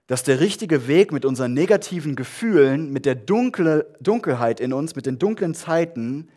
dass 0.07 0.25
der 0.25 0.41
richtige 0.41 0.89
Weg 0.89 1.13
mit 1.13 1.25
unseren 1.25 1.55
negativen 1.55 2.17
Gefühlen, 2.17 2.93
mit 2.93 3.07
der 3.07 3.15
Dunkle, 3.15 3.95
Dunkelheit 4.01 4.61
in 4.61 4.73
uns, 4.73 4.97
mit 4.97 5.07
den 5.07 5.19
dunklen 5.19 5.55
Zeiten, 5.55 6.29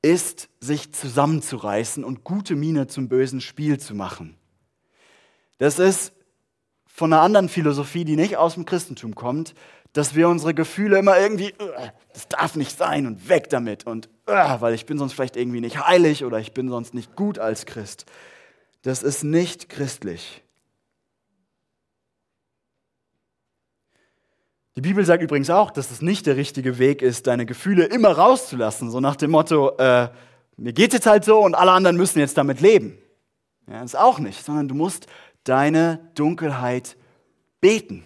ist, 0.00 0.48
sich 0.58 0.92
zusammenzureißen 0.92 2.02
und 2.02 2.24
gute 2.24 2.56
Miene 2.56 2.86
zum 2.86 3.08
bösen 3.08 3.40
Spiel 3.40 3.78
zu 3.78 3.94
machen. 3.94 4.36
Das 5.58 5.78
ist 5.78 6.12
von 6.94 7.12
einer 7.12 7.22
anderen 7.22 7.48
Philosophie, 7.48 8.04
die 8.04 8.14
nicht 8.14 8.36
aus 8.36 8.54
dem 8.54 8.66
Christentum 8.66 9.16
kommt, 9.16 9.54
dass 9.94 10.14
wir 10.14 10.28
unsere 10.28 10.54
Gefühle 10.54 10.96
immer 10.96 11.18
irgendwie, 11.18 11.48
äh, 11.48 11.90
das 12.12 12.28
darf 12.28 12.54
nicht 12.54 12.78
sein 12.78 13.08
und 13.08 13.28
weg 13.28 13.50
damit 13.50 13.84
und 13.84 14.08
äh, 14.26 14.60
weil 14.60 14.74
ich 14.74 14.86
bin 14.86 14.96
sonst 14.96 15.12
vielleicht 15.12 15.36
irgendwie 15.36 15.60
nicht 15.60 15.84
heilig 15.84 16.24
oder 16.24 16.38
ich 16.38 16.52
bin 16.54 16.68
sonst 16.68 16.94
nicht 16.94 17.16
gut 17.16 17.40
als 17.40 17.66
Christ. 17.66 18.06
Das 18.82 19.02
ist 19.02 19.24
nicht 19.24 19.68
christlich. 19.68 20.44
Die 24.76 24.80
Bibel 24.80 25.04
sagt 25.04 25.22
übrigens 25.22 25.50
auch, 25.50 25.72
dass 25.72 25.90
es 25.90 26.00
nicht 26.00 26.26
der 26.26 26.36
richtige 26.36 26.78
Weg 26.78 27.02
ist, 27.02 27.26
deine 27.26 27.44
Gefühle 27.44 27.86
immer 27.86 28.12
rauszulassen, 28.12 28.92
so 28.92 29.00
nach 29.00 29.16
dem 29.16 29.32
Motto, 29.32 29.76
äh, 29.78 30.10
mir 30.56 30.72
geht 30.72 30.92
es 30.92 30.98
jetzt 30.98 31.06
halt 31.06 31.24
so 31.24 31.40
und 31.40 31.56
alle 31.56 31.72
anderen 31.72 31.96
müssen 31.96 32.20
jetzt 32.20 32.38
damit 32.38 32.60
leben. 32.60 32.96
Ja, 33.66 33.80
das 33.80 33.94
ist 33.94 33.98
auch 33.98 34.20
nicht, 34.20 34.44
sondern 34.44 34.68
du 34.68 34.76
musst 34.76 35.08
deine 35.44 36.10
Dunkelheit 36.14 36.96
beten. 37.60 38.04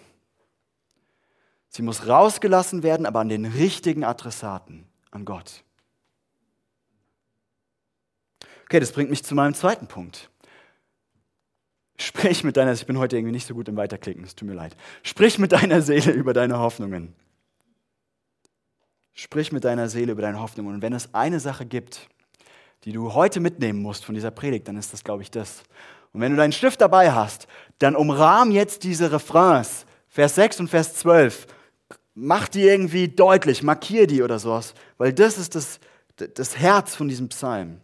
Sie 1.69 1.81
muss 1.81 2.07
rausgelassen 2.07 2.83
werden, 2.83 3.05
aber 3.05 3.19
an 3.19 3.29
den 3.29 3.45
richtigen 3.45 4.03
Adressaten, 4.03 4.87
an 5.11 5.25
Gott. 5.25 5.63
Okay, 8.65 8.79
das 8.79 8.91
bringt 8.91 9.09
mich 9.09 9.23
zu 9.23 9.33
meinem 9.35 9.53
zweiten 9.53 9.87
Punkt. 9.87 10.29
Sprich 11.97 12.43
mit 12.43 12.55
deiner, 12.55 12.71
ich 12.71 12.85
bin 12.85 12.97
heute 12.97 13.17
irgendwie 13.17 13.33
nicht 13.33 13.45
so 13.45 13.53
gut 13.53 13.67
im 13.67 13.75
Weiterklicken, 13.75 14.23
es 14.23 14.35
tut 14.35 14.47
mir 14.47 14.55
leid. 14.55 14.75
Sprich 15.03 15.37
mit 15.37 15.51
deiner 15.51 15.81
Seele 15.81 16.11
über 16.11 16.33
deine 16.33 16.59
Hoffnungen. 16.59 17.13
Sprich 19.13 19.51
mit 19.51 19.65
deiner 19.65 19.89
Seele 19.89 20.13
über 20.13 20.21
deine 20.21 20.39
Hoffnungen. 20.39 20.75
Und 20.75 20.81
wenn 20.81 20.93
es 20.93 21.13
eine 21.13 21.41
Sache 21.41 21.65
gibt, 21.65 22.07
die 22.85 22.93
du 22.93 23.13
heute 23.13 23.41
mitnehmen 23.41 23.81
musst 23.81 24.05
von 24.05 24.15
dieser 24.15 24.31
Predigt, 24.31 24.67
dann 24.69 24.77
ist 24.77 24.93
das, 24.93 25.03
glaube 25.03 25.23
ich, 25.23 25.31
das. 25.31 25.63
Und 26.13 26.21
wenn 26.21 26.31
du 26.31 26.37
deinen 26.37 26.51
Stift 26.51 26.81
dabei 26.81 27.11
hast, 27.11 27.47
dann 27.79 27.95
umrahm 27.95 28.51
jetzt 28.51 28.83
diese 28.83 29.11
Refrains, 29.11 29.85
Vers 30.07 30.35
6 30.35 30.61
und 30.61 30.67
Vers 30.69 30.95
12. 30.95 31.47
Mach 32.15 32.47
die 32.47 32.63
irgendwie 32.63 33.07
deutlich, 33.07 33.63
markier 33.63 34.07
die 34.07 34.21
oder 34.21 34.39
sowas, 34.39 34.73
weil 34.97 35.13
das 35.13 35.37
ist 35.37 35.55
das, 35.55 35.79
das 36.17 36.57
Herz 36.57 36.95
von 36.95 37.07
diesem 37.07 37.29
Psalm. 37.29 37.81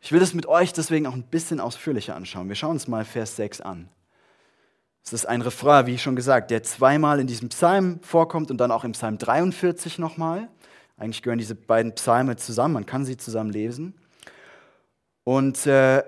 Ich 0.00 0.10
will 0.10 0.18
das 0.18 0.34
mit 0.34 0.46
euch 0.46 0.72
deswegen 0.72 1.06
auch 1.06 1.14
ein 1.14 1.22
bisschen 1.22 1.60
ausführlicher 1.60 2.16
anschauen. 2.16 2.48
Wir 2.48 2.56
schauen 2.56 2.72
uns 2.72 2.88
mal 2.88 3.04
Vers 3.04 3.36
6 3.36 3.60
an. 3.60 3.88
Es 5.04 5.12
ist 5.12 5.26
ein 5.26 5.42
Refrain, 5.42 5.86
wie 5.86 5.98
schon 5.98 6.16
gesagt, 6.16 6.50
der 6.50 6.62
zweimal 6.62 7.20
in 7.20 7.26
diesem 7.26 7.48
Psalm 7.50 8.00
vorkommt 8.02 8.50
und 8.50 8.58
dann 8.58 8.70
auch 8.70 8.84
im 8.84 8.92
Psalm 8.92 9.18
43 9.18 9.98
nochmal. 9.98 10.48
Eigentlich 10.96 11.22
gehören 11.22 11.38
diese 11.38 11.54
beiden 11.54 11.94
Psalme 11.94 12.36
zusammen, 12.36 12.74
man 12.74 12.86
kann 12.86 13.04
sie 13.04 13.16
zusammen 13.16 13.50
lesen. 13.50 13.94
Und 15.24 15.66
äh, 15.66 16.02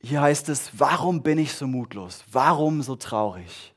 hier 0.00 0.20
heißt 0.20 0.48
es, 0.48 0.70
warum 0.78 1.22
bin 1.22 1.38
ich 1.38 1.52
so 1.54 1.66
mutlos? 1.66 2.24
Warum 2.30 2.82
so 2.82 2.96
traurig? 2.96 3.74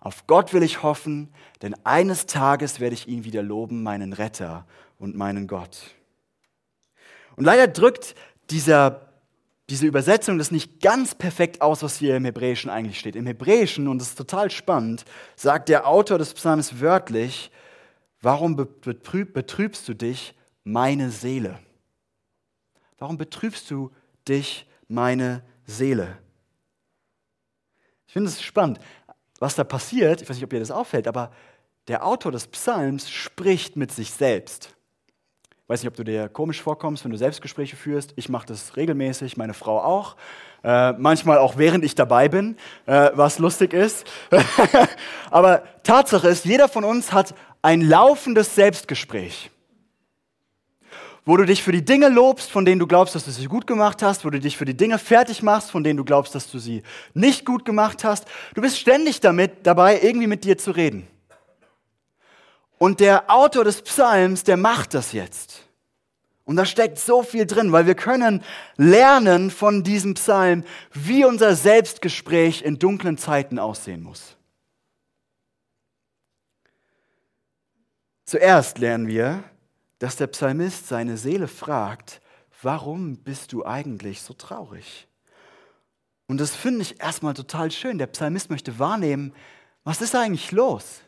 Auf 0.00 0.26
Gott 0.26 0.52
will 0.52 0.62
ich 0.62 0.82
hoffen, 0.82 1.32
denn 1.62 1.74
eines 1.84 2.26
Tages 2.26 2.78
werde 2.78 2.94
ich 2.94 3.08
ihn 3.08 3.24
wieder 3.24 3.42
loben, 3.42 3.82
meinen 3.82 4.12
Retter 4.12 4.66
und 4.98 5.16
meinen 5.16 5.46
Gott. 5.46 5.94
Und 7.36 7.44
leider 7.44 7.66
drückt 7.68 8.14
dieser, 8.50 9.08
diese 9.70 9.86
Übersetzung 9.86 10.36
das 10.36 10.50
nicht 10.50 10.80
ganz 10.82 11.14
perfekt 11.14 11.62
aus, 11.62 11.82
was 11.82 11.96
hier 11.96 12.16
im 12.16 12.26
Hebräischen 12.26 12.70
eigentlich 12.70 12.98
steht. 12.98 13.16
Im 13.16 13.26
Hebräischen, 13.26 13.88
und 13.88 13.98
das 13.98 14.08
ist 14.08 14.18
total 14.18 14.50
spannend, 14.50 15.04
sagt 15.36 15.70
der 15.70 15.86
Autor 15.86 16.18
des 16.18 16.34
Psalms 16.34 16.80
wörtlich, 16.80 17.50
warum 18.20 18.56
betrübst 18.56 19.88
du 19.88 19.94
dich, 19.94 20.34
meine 20.64 21.10
Seele? 21.10 21.58
Warum 22.98 23.16
betrübst 23.16 23.70
du 23.70 23.90
dich, 24.28 24.66
meine 24.88 25.42
Seele? 25.66 26.18
Ich 28.06 28.12
finde 28.12 28.28
es 28.28 28.42
spannend, 28.42 28.78
was 29.40 29.56
da 29.56 29.64
passiert. 29.64 30.22
Ich 30.22 30.28
weiß 30.28 30.36
nicht, 30.36 30.44
ob 30.44 30.50
dir 30.50 30.60
das 30.60 30.70
auffällt, 30.70 31.08
aber 31.08 31.32
der 31.88 32.06
Autor 32.06 32.32
des 32.32 32.46
Psalms 32.46 33.10
spricht 33.10 33.76
mit 33.76 33.90
sich 33.90 34.10
selbst. 34.10 34.74
Ich 35.64 35.68
weiß 35.68 35.82
nicht, 35.82 35.88
ob 35.88 35.96
du 35.96 36.04
dir 36.04 36.28
komisch 36.28 36.62
vorkommst, 36.62 37.04
wenn 37.04 37.10
du 37.10 37.16
Selbstgespräche 37.16 37.74
führst. 37.74 38.12
Ich 38.16 38.28
mache 38.28 38.46
das 38.46 38.76
regelmäßig, 38.76 39.36
meine 39.36 39.54
Frau 39.54 39.80
auch. 39.80 40.16
Äh, 40.62 40.92
manchmal 40.92 41.38
auch 41.38 41.56
während 41.56 41.84
ich 41.84 41.94
dabei 41.94 42.28
bin, 42.28 42.56
äh, 42.86 43.10
was 43.14 43.38
lustig 43.38 43.72
ist. 43.72 44.06
Aber 45.30 45.64
Tatsache 45.82 46.28
ist, 46.28 46.44
jeder 46.44 46.68
von 46.68 46.84
uns 46.84 47.12
hat 47.12 47.34
ein 47.62 47.80
laufendes 47.80 48.54
Selbstgespräch 48.54 49.50
wo 51.24 51.36
du 51.36 51.46
dich 51.46 51.62
für 51.62 51.72
die 51.72 51.84
Dinge 51.84 52.08
lobst, 52.08 52.50
von 52.50 52.64
denen 52.64 52.78
du 52.78 52.86
glaubst, 52.86 53.14
dass 53.14 53.24
du 53.24 53.30
sie 53.30 53.46
gut 53.46 53.66
gemacht 53.66 54.02
hast, 54.02 54.24
wo 54.24 54.30
du 54.30 54.38
dich 54.38 54.56
für 54.56 54.66
die 54.66 54.76
Dinge 54.76 54.98
fertig 54.98 55.42
machst, 55.42 55.70
von 55.70 55.82
denen 55.82 55.96
du 55.96 56.04
glaubst, 56.04 56.34
dass 56.34 56.50
du 56.50 56.58
sie 56.58 56.82
nicht 57.14 57.46
gut 57.46 57.64
gemacht 57.64 58.04
hast. 58.04 58.26
Du 58.54 58.60
bist 58.60 58.78
ständig 58.78 59.20
damit 59.20 59.66
dabei, 59.66 60.00
irgendwie 60.00 60.26
mit 60.26 60.44
dir 60.44 60.58
zu 60.58 60.72
reden. 60.72 61.06
Und 62.78 63.00
der 63.00 63.30
Autor 63.30 63.64
des 63.64 63.80
Psalms, 63.82 64.44
der 64.44 64.58
macht 64.58 64.92
das 64.92 65.12
jetzt. 65.12 65.62
Und 66.44 66.56
da 66.56 66.66
steckt 66.66 66.98
so 66.98 67.22
viel 67.22 67.46
drin, 67.46 67.72
weil 67.72 67.86
wir 67.86 67.94
können 67.94 68.42
lernen 68.76 69.50
von 69.50 69.82
diesem 69.82 70.12
Psalm, 70.14 70.64
wie 70.92 71.24
unser 71.24 71.54
Selbstgespräch 71.56 72.60
in 72.60 72.78
dunklen 72.78 73.16
Zeiten 73.16 73.58
aussehen 73.58 74.02
muss. 74.02 74.36
Zuerst 78.26 78.78
lernen 78.78 79.06
wir, 79.06 79.44
dass 79.98 80.16
der 80.16 80.26
Psalmist 80.28 80.88
seine 80.88 81.16
Seele 81.16 81.48
fragt, 81.48 82.20
warum 82.62 83.16
bist 83.16 83.52
du 83.52 83.64
eigentlich 83.64 84.22
so 84.22 84.34
traurig? 84.34 85.08
Und 86.26 86.38
das 86.40 86.54
finde 86.54 86.82
ich 86.82 87.00
erstmal 87.00 87.34
total 87.34 87.70
schön. 87.70 87.98
Der 87.98 88.06
Psalmist 88.06 88.50
möchte 88.50 88.78
wahrnehmen, 88.78 89.32
was 89.84 90.00
ist 90.00 90.14
eigentlich 90.14 90.52
los? 90.52 91.00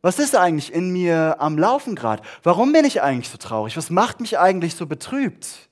Was 0.00 0.18
ist 0.18 0.36
eigentlich 0.36 0.72
in 0.72 0.90
mir 0.90 1.36
am 1.40 1.58
Laufen 1.58 1.94
gerade? 1.94 2.22
Warum 2.42 2.72
bin 2.72 2.84
ich 2.84 3.02
eigentlich 3.02 3.28
so 3.28 3.36
traurig? 3.36 3.76
Was 3.76 3.90
macht 3.90 4.20
mich 4.20 4.38
eigentlich 4.38 4.74
so 4.74 4.86
betrübt? 4.86 5.68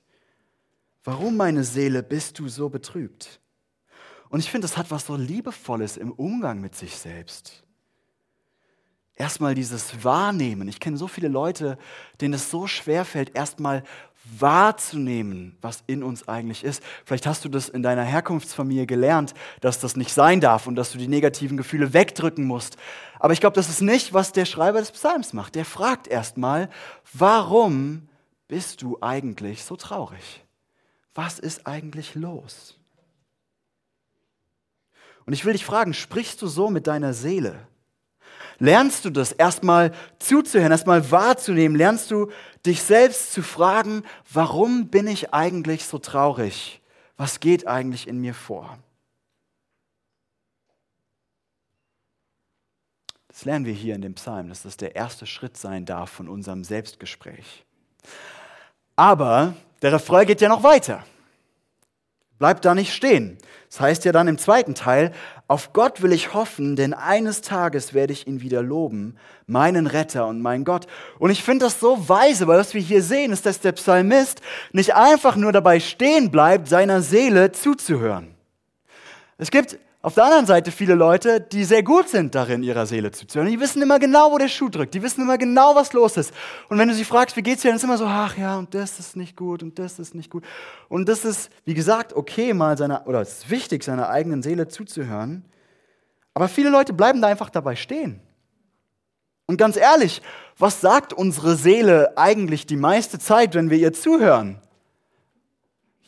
Warum, 1.03 1.37
meine 1.37 1.63
Seele, 1.63 2.03
bist 2.03 2.37
du 2.37 2.49
so 2.49 2.69
betrübt? 2.69 3.39
Und 4.29 4.41
ich 4.41 4.51
finde, 4.51 4.67
das 4.67 4.77
hat 4.77 4.91
was 4.91 5.05
so 5.05 5.15
Liebevolles 5.15 5.95
im 5.95 6.11
Umgang 6.11 6.59
mit 6.59 6.75
sich 6.75 6.97
selbst 6.97 7.66
erstmal 9.17 9.55
dieses 9.55 10.03
Wahrnehmen. 10.03 10.67
Ich 10.67 10.79
kenne 10.79 10.97
so 10.97 11.07
viele 11.07 11.27
Leute, 11.27 11.77
denen 12.21 12.33
es 12.33 12.49
so 12.49 12.67
schwer 12.67 13.03
fällt, 13.03 13.35
erstmal 13.35 13.83
wahrzunehmen, 14.39 15.57
was 15.61 15.83
in 15.87 16.03
uns 16.03 16.27
eigentlich 16.27 16.63
ist. 16.63 16.83
Vielleicht 17.05 17.25
hast 17.25 17.45
du 17.45 17.49
das 17.49 17.69
in 17.69 17.81
deiner 17.81 18.03
Herkunftsfamilie 18.03 18.85
gelernt, 18.85 19.33
dass 19.61 19.79
das 19.79 19.95
nicht 19.95 20.13
sein 20.13 20.41
darf 20.41 20.67
und 20.67 20.75
dass 20.75 20.91
du 20.91 20.97
die 20.97 21.07
negativen 21.07 21.57
Gefühle 21.57 21.93
wegdrücken 21.93 22.45
musst. 22.45 22.77
Aber 23.19 23.33
ich 23.33 23.39
glaube, 23.39 23.55
das 23.55 23.69
ist 23.69 23.81
nicht, 23.81 24.13
was 24.13 24.33
der 24.33 24.45
Schreiber 24.45 24.79
des 24.79 24.91
Psalms 24.91 25.33
macht. 25.33 25.55
Der 25.55 25.65
fragt 25.65 26.07
erstmal, 26.07 26.69
warum 27.13 28.09
bist 28.47 28.81
du 28.81 28.97
eigentlich 29.01 29.63
so 29.63 29.75
traurig? 29.75 30.43
Was 31.15 31.39
ist 31.39 31.65
eigentlich 31.65 32.15
los? 32.15 32.77
Und 35.25 35.33
ich 35.33 35.45
will 35.45 35.53
dich 35.53 35.65
fragen, 35.65 35.93
sprichst 35.93 36.41
du 36.41 36.47
so 36.47 36.69
mit 36.69 36.87
deiner 36.87 37.13
Seele? 37.13 37.67
Lernst 38.59 39.05
du 39.05 39.09
das, 39.09 39.31
erstmal 39.31 39.91
zuzuhören, 40.19 40.71
erstmal 40.71 41.11
wahrzunehmen, 41.11 41.77
lernst 41.77 42.11
du 42.11 42.31
dich 42.65 42.81
selbst 42.81 43.33
zu 43.33 43.41
fragen, 43.41 44.03
warum 44.31 44.87
bin 44.87 45.07
ich 45.07 45.33
eigentlich 45.33 45.85
so 45.85 45.97
traurig? 45.97 46.81
Was 47.17 47.39
geht 47.39 47.67
eigentlich 47.67 48.07
in 48.07 48.19
mir 48.19 48.33
vor? 48.33 48.77
Das 53.27 53.45
lernen 53.45 53.65
wir 53.65 53.73
hier 53.73 53.93
in 53.93 54.01
dem 54.01 54.15
Psalm, 54.15 54.49
dass 54.49 54.63
das 54.63 54.77
der 54.77 54.95
erste 54.95 55.27
Schritt 55.27 55.57
sein 55.57 55.85
darf 55.85 56.09
von 56.09 56.27
unserem 56.27 56.63
Selbstgespräch. 56.63 57.65
Aber 58.95 59.53
der 59.83 59.93
Refrain 59.93 60.25
geht 60.25 60.41
ja 60.41 60.49
noch 60.49 60.63
weiter. 60.63 61.05
Bleibt 62.39 62.65
da 62.65 62.75
nicht 62.75 62.93
stehen. 62.93 63.37
Das 63.69 63.79
heißt 63.79 64.05
ja 64.05 64.11
dann 64.11 64.27
im 64.27 64.37
zweiten 64.37 64.75
Teil, 64.75 65.11
auf 65.47 65.73
Gott 65.73 66.01
will 66.01 66.13
ich 66.13 66.33
hoffen, 66.33 66.75
denn 66.75 66.93
eines 66.93 67.41
Tages 67.41 67.93
werde 67.93 68.13
ich 68.13 68.27
ihn 68.27 68.41
wieder 68.41 68.61
loben, 68.61 69.15
meinen 69.45 69.87
Retter 69.87 70.27
und 70.27 70.41
meinen 70.41 70.63
Gott. 70.63 70.87
Und 71.19 71.31
ich 71.31 71.43
finde 71.43 71.65
das 71.65 71.79
so 71.79 72.07
weise, 72.07 72.47
weil 72.47 72.59
was 72.59 72.73
wir 72.73 72.81
hier 72.81 73.01
sehen, 73.01 73.31
ist, 73.31 73.45
dass 73.45 73.59
der 73.59 73.71
Psalmist 73.73 74.41
nicht 74.71 74.95
einfach 74.95 75.35
nur 75.35 75.51
dabei 75.51 75.79
stehen 75.79 76.31
bleibt, 76.31 76.67
seiner 76.67 77.01
Seele 77.01 77.51
zuzuhören. 77.51 78.35
Es 79.37 79.51
gibt 79.51 79.77
auf 80.01 80.13
der 80.13 80.25
anderen 80.25 80.45
Seite 80.45 80.71
viele 80.71 80.93
Leute, 80.93 81.41
die 81.41 81.63
sehr 81.63 81.81
gut 81.81 82.07
sind 82.07 82.35
darin, 82.35 82.61
ihrer 82.61 82.85
Seele 82.85 83.11
zuzuhören. 83.11 83.49
Die 83.49 83.59
wissen 83.59 83.81
immer 83.81 83.97
genau, 83.97 84.31
wo 84.31 84.37
der 84.37 84.47
Schuh 84.47 84.69
drückt. 84.69 84.93
Die 84.93 85.01
wissen 85.01 85.21
immer 85.21 85.39
genau, 85.39 85.75
was 85.75 85.91
los 85.93 86.17
ist. 86.17 86.31
Und 86.69 86.77
wenn 86.77 86.87
du 86.87 86.93
sie 86.93 87.03
fragst, 87.03 87.35
wie 87.35 87.41
geht's 87.41 87.63
dir, 87.63 87.69
dann 87.69 87.77
ist 87.77 87.83
immer 87.83 87.97
so, 87.97 88.05
ach 88.05 88.37
ja, 88.37 88.57
und 88.57 88.73
das 88.75 88.99
ist 88.99 89.15
nicht 89.15 89.35
gut 89.35 89.63
und 89.63 89.79
das 89.79 89.97
ist 89.97 90.13
nicht 90.13 90.29
gut. 90.29 90.45
Und 90.87 91.09
das 91.09 91.25
ist, 91.25 91.49
wie 91.65 91.73
gesagt, 91.73 92.13
okay, 92.13 92.53
mal 92.53 92.77
seiner, 92.77 93.07
oder 93.07 93.21
es 93.21 93.39
ist 93.39 93.49
wichtig, 93.49 93.83
seiner 93.83 94.09
eigenen 94.09 94.43
Seele 94.43 94.67
zuzuhören. 94.67 95.43
Aber 96.35 96.47
viele 96.47 96.69
Leute 96.69 96.93
bleiben 96.93 97.19
da 97.19 97.27
einfach 97.27 97.49
dabei 97.49 97.75
stehen. 97.75 98.21
Und 99.47 99.57
ganz 99.57 99.77
ehrlich, 99.77 100.21
was 100.59 100.79
sagt 100.79 101.11
unsere 101.11 101.55
Seele 101.55 102.15
eigentlich 102.17 102.67
die 102.67 102.75
meiste 102.75 103.17
Zeit, 103.17 103.55
wenn 103.55 103.71
wir 103.71 103.77
ihr 103.77 103.93
zuhören? 103.93 104.61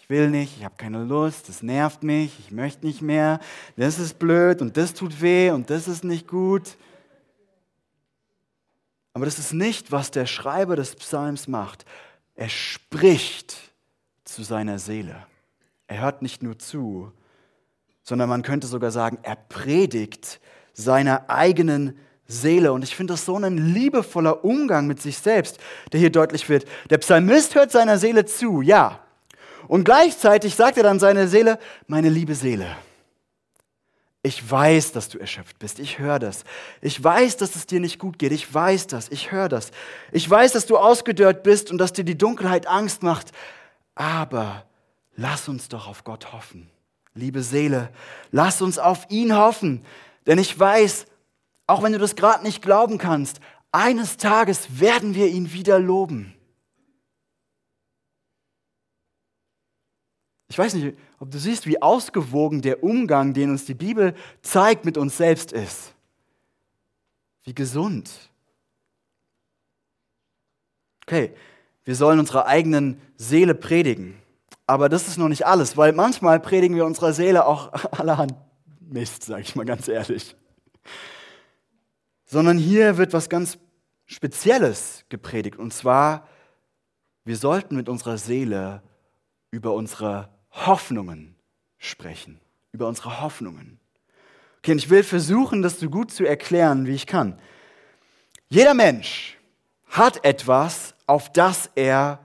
Will 0.09 0.29
nicht, 0.29 0.57
ich 0.57 0.65
habe 0.65 0.75
keine 0.75 1.03
Lust, 1.03 1.47
das 1.47 1.61
nervt 1.61 2.03
mich, 2.03 2.37
ich 2.39 2.51
möchte 2.51 2.85
nicht 2.85 3.01
mehr, 3.01 3.39
das 3.77 3.99
ist 3.99 4.17
blöd 4.17 4.61
und 4.61 4.75
das 4.75 4.93
tut 4.95 5.21
weh 5.21 5.51
und 5.51 5.69
das 5.69 5.87
ist 5.87 6.03
nicht 6.03 6.27
gut. 6.27 6.75
Aber 9.13 9.25
das 9.25 9.37
ist 9.37 9.53
nicht, 9.53 9.91
was 9.91 10.11
der 10.11 10.25
Schreiber 10.25 10.75
des 10.75 10.95
Psalms 10.95 11.47
macht. 11.47 11.85
Er 12.35 12.49
spricht 12.49 13.57
zu 14.23 14.43
seiner 14.43 14.79
Seele. 14.79 15.15
Er 15.87 16.01
hört 16.01 16.21
nicht 16.21 16.41
nur 16.41 16.57
zu, 16.57 17.11
sondern 18.01 18.29
man 18.29 18.41
könnte 18.41 18.65
sogar 18.65 18.91
sagen, 18.91 19.19
er 19.23 19.35
predigt 19.35 20.39
seiner 20.73 21.29
eigenen 21.29 21.97
Seele. 22.27 22.71
Und 22.73 22.83
ich 22.83 22.95
finde 22.95 23.13
das 23.13 23.25
so 23.25 23.35
ein 23.35 23.57
liebevoller 23.57 24.43
Umgang 24.43 24.87
mit 24.87 25.01
sich 25.01 25.17
selbst, 25.17 25.59
der 25.91 25.99
hier 25.99 26.11
deutlich 26.11 26.47
wird. 26.49 26.65
Der 26.89 26.97
Psalmist 26.99 27.55
hört 27.55 27.71
seiner 27.71 27.99
Seele 27.99 28.25
zu, 28.25 28.61
ja. 28.61 29.03
Und 29.69 29.83
gleichzeitig 29.83 30.55
sagt 30.55 30.77
er 30.77 30.83
dann 30.83 30.99
seiner 30.99 31.27
Seele, 31.27 31.59
meine 31.85 32.09
liebe 32.09 32.33
Seele, 32.33 32.75
ich 34.23 34.49
weiß, 34.49 34.93
dass 34.93 35.09
du 35.09 35.19
erschöpft 35.19 35.59
bist. 35.59 35.77
Ich 35.77 35.99
höre 35.99 36.17
das. 36.17 36.43
Ich 36.81 37.01
weiß, 37.01 37.37
dass 37.37 37.55
es 37.55 37.67
dir 37.67 37.79
nicht 37.79 37.99
gut 37.99 38.17
geht. 38.17 38.31
Ich 38.31 38.51
weiß 38.51 38.87
das. 38.87 39.09
Ich 39.09 39.31
höre 39.31 39.47
das. 39.47 39.69
Ich 40.11 40.27
weiß, 40.27 40.53
dass 40.53 40.65
du 40.65 40.75
ausgedörrt 40.75 41.43
bist 41.43 41.69
und 41.69 41.77
dass 41.77 41.93
dir 41.93 42.03
die 42.03 42.17
Dunkelheit 42.17 42.65
Angst 42.65 43.03
macht. 43.03 43.31
Aber 43.93 44.65
lass 45.15 45.47
uns 45.47 45.69
doch 45.69 45.87
auf 45.87 46.03
Gott 46.03 46.33
hoffen. 46.33 46.67
Liebe 47.13 47.43
Seele, 47.43 47.91
lass 48.31 48.63
uns 48.63 48.79
auf 48.79 49.05
ihn 49.09 49.37
hoffen. 49.37 49.85
Denn 50.25 50.39
ich 50.39 50.59
weiß, 50.59 51.05
auch 51.67 51.83
wenn 51.83 51.93
du 51.93 51.99
das 51.99 52.15
gerade 52.15 52.43
nicht 52.43 52.63
glauben 52.63 52.97
kannst, 52.97 53.39
eines 53.71 54.17
Tages 54.17 54.79
werden 54.79 55.13
wir 55.13 55.27
ihn 55.27 55.53
wieder 55.53 55.77
loben. 55.77 56.33
Ich 60.49 60.57
weiß 60.57 60.73
nicht, 60.73 60.97
ob 61.19 61.29
du 61.29 61.37
siehst, 61.37 61.67
wie 61.67 61.81
ausgewogen 61.81 62.61
der 62.61 62.83
Umgang, 62.83 63.33
den 63.33 63.51
uns 63.51 63.65
die 63.65 63.75
Bibel 63.75 64.15
zeigt, 64.41 64.83
mit 64.83 64.97
uns 64.97 65.15
selbst 65.15 65.51
ist. 65.51 65.93
Wie 67.43 67.53
gesund. 67.53 68.09
Okay, 71.05 71.33
wir 71.83 71.95
sollen 71.95 72.19
unserer 72.19 72.47
eigenen 72.47 72.99
Seele 73.15 73.53
predigen. 73.53 74.19
Aber 74.65 74.89
das 74.89 75.07
ist 75.07 75.17
noch 75.17 75.29
nicht 75.29 75.45
alles, 75.45 75.77
weil 75.77 75.93
manchmal 75.93 76.39
predigen 76.39 76.75
wir 76.75 76.85
unserer 76.85 77.13
Seele 77.13 77.45
auch 77.45 77.71
allerhand 77.91 78.33
Mist, 78.79 79.23
sage 79.23 79.43
ich 79.43 79.55
mal 79.55 79.65
ganz 79.65 79.87
ehrlich. 79.87 80.35
Sondern 82.25 82.57
hier 82.57 82.97
wird 82.97 83.13
was 83.13 83.29
ganz 83.29 83.59
Spezielles 84.05 85.05
gepredigt. 85.09 85.57
Und 85.57 85.73
zwar, 85.73 86.27
wir 87.23 87.37
sollten 87.37 87.75
mit 87.75 87.87
unserer 87.87 88.17
Seele 88.17 88.81
über 89.51 89.73
unsere 89.73 90.29
Hoffnungen 90.65 91.35
sprechen, 91.77 92.39
über 92.71 92.87
unsere 92.87 93.21
Hoffnungen. 93.21 93.79
Okay, 94.59 94.73
und 94.73 94.77
ich 94.79 94.89
will 94.89 95.03
versuchen, 95.03 95.61
das 95.61 95.79
so 95.79 95.89
gut 95.89 96.11
zu 96.11 96.25
erklären, 96.25 96.85
wie 96.85 96.95
ich 96.95 97.07
kann. 97.07 97.39
Jeder 98.49 98.73
Mensch 98.73 99.37
hat 99.87 100.23
etwas, 100.25 100.95
auf 101.07 101.31
das 101.31 101.69
er 101.75 102.19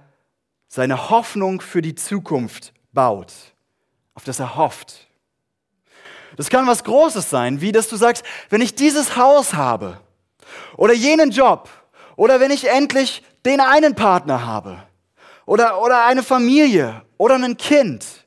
seine 0.68 1.10
Hoffnung 1.10 1.60
für 1.60 1.82
die 1.82 1.94
Zukunft 1.94 2.72
baut, 2.92 3.32
auf 4.14 4.24
das 4.24 4.40
er 4.40 4.56
hofft. 4.56 5.06
Das 6.36 6.50
kann 6.50 6.66
was 6.66 6.82
Großes 6.82 7.30
sein, 7.30 7.60
wie 7.60 7.72
dass 7.72 7.88
du 7.88 7.96
sagst, 7.96 8.24
wenn 8.50 8.60
ich 8.60 8.74
dieses 8.74 9.16
Haus 9.16 9.54
habe 9.54 10.00
oder 10.76 10.92
jenen 10.92 11.30
Job 11.30 11.68
oder 12.16 12.40
wenn 12.40 12.50
ich 12.50 12.68
endlich 12.68 13.22
den 13.46 13.60
einen 13.60 13.94
Partner 13.94 14.44
habe 14.44 14.82
oder, 15.46 15.80
oder 15.80 16.06
eine 16.06 16.22
Familie 16.22 17.02
oder 17.18 17.36
ein 17.36 17.56
Kind, 17.56 18.23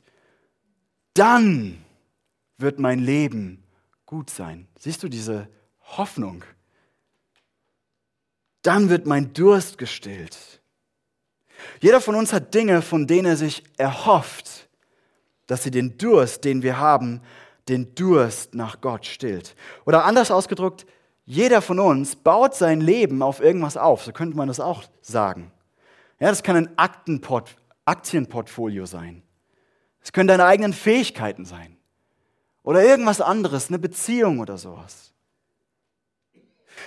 dann 1.17 1.84
wird 2.58 2.80
mein 2.80 2.99
Leben 2.99 3.63
gut 4.06 4.30
sein. 4.30 4.67
Siehst 4.77 5.03
du 5.03 5.10
diese 5.10 5.47
Hoffnung? 5.82 6.43
Dann 8.62 8.89
wird 8.89 9.06
mein 9.06 9.34
Durst 9.34 9.77
gestillt. 9.77 10.62
Jeder 11.80 12.01
von 12.01 12.15
uns 12.15 12.34
hat 12.34 12.53
Dinge, 12.53 12.82
von 12.82 13.08
denen 13.08 13.25
er 13.27 13.38
sich 13.38 13.63
erhofft, 13.77 14.69
dass 15.47 15.63
sie 15.63 15.71
den 15.71 15.97
Durst, 15.97 16.43
den 16.43 16.62
wir 16.62 16.77
haben, 16.77 17.21
den 17.67 17.95
Durst 17.95 18.53
nach 18.53 18.82
Gott 18.82 19.06
stillt. 19.06 19.56
Oder 19.86 20.06
anders 20.06 20.32
ausgedrückt, 20.32 20.86
jeder 21.25 21.62
von 21.62 21.80
uns 21.80 22.15
baut 22.15 22.56
sein 22.56 22.80
Leben 22.80 23.21
auf 23.21 23.41
irgendwas 23.41 23.75
auf. 23.75 24.03
So 24.03 24.12
könnte 24.12 24.38
man 24.38 24.47
das 24.47 24.60
auch 24.60 24.84
sagen. 25.01 25.51
Ja, 26.19 26.30
das 26.30 26.43
kann 26.43 26.56
ein 26.56 26.69
Aktienportfolio 27.86 28.86
sein. 28.86 29.23
Es 30.08 30.13
können 30.13 30.30
deine 30.30 30.46
eigenen 30.46 30.72
Fähigkeiten 30.72 31.43
sein. 31.43 31.76
Oder 32.63 32.82
irgendwas 32.82 33.20
anderes, 33.20 33.67
eine 33.67 33.78
Beziehung 33.78 34.39
oder 34.39 34.58
sowas. 34.58 35.12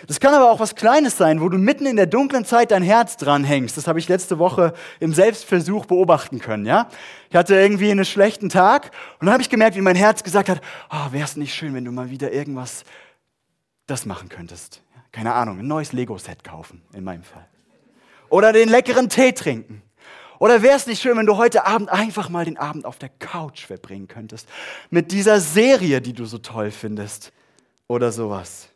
Das 0.06 0.20
kann 0.20 0.32
aber 0.32 0.50
auch 0.50 0.58
was 0.58 0.74
Kleines 0.74 1.18
sein, 1.18 1.42
wo 1.42 1.50
du 1.50 1.58
mitten 1.58 1.84
in 1.84 1.96
der 1.96 2.06
dunklen 2.06 2.46
Zeit 2.46 2.70
dein 2.70 2.82
Herz 2.82 3.18
dranhängst. 3.18 3.76
Das 3.76 3.86
habe 3.86 3.98
ich 3.98 4.08
letzte 4.08 4.38
Woche 4.38 4.72
im 5.00 5.12
Selbstversuch 5.12 5.84
beobachten 5.84 6.38
können. 6.38 6.64
Ja? 6.64 6.88
Ich 7.28 7.36
hatte 7.36 7.56
irgendwie 7.56 7.90
einen 7.90 8.06
schlechten 8.06 8.48
Tag 8.48 8.90
und 9.18 9.26
dann 9.26 9.34
habe 9.34 9.42
ich 9.42 9.50
gemerkt, 9.50 9.76
wie 9.76 9.82
mein 9.82 9.96
Herz 9.96 10.22
gesagt 10.22 10.48
hat, 10.48 10.62
oh, 10.90 11.12
wäre 11.12 11.24
es 11.24 11.36
nicht 11.36 11.54
schön, 11.54 11.74
wenn 11.74 11.84
du 11.84 11.92
mal 11.92 12.08
wieder 12.08 12.32
irgendwas 12.32 12.84
das 13.86 14.06
machen 14.06 14.30
könntest. 14.30 14.82
Keine 15.12 15.34
Ahnung, 15.34 15.58
ein 15.58 15.66
neues 15.66 15.92
Lego-Set 15.92 16.42
kaufen, 16.42 16.80
in 16.94 17.04
meinem 17.04 17.24
Fall. 17.24 17.46
Oder 18.30 18.54
den 18.54 18.70
leckeren 18.70 19.10
Tee 19.10 19.32
trinken. 19.32 19.82
Oder 20.40 20.62
wäre 20.62 20.74
es 20.74 20.86
nicht 20.86 21.02
schön, 21.02 21.18
wenn 21.18 21.26
du 21.26 21.36
heute 21.36 21.66
Abend 21.66 21.90
einfach 21.90 22.30
mal 22.30 22.46
den 22.46 22.56
Abend 22.56 22.86
auf 22.86 22.98
der 22.98 23.10
Couch 23.10 23.66
verbringen 23.66 24.08
könntest? 24.08 24.48
Mit 24.88 25.12
dieser 25.12 25.38
Serie, 25.38 26.00
die 26.00 26.14
du 26.14 26.24
so 26.24 26.38
toll 26.38 26.70
findest. 26.70 27.30
Oder 27.88 28.10
sowas. 28.10 28.70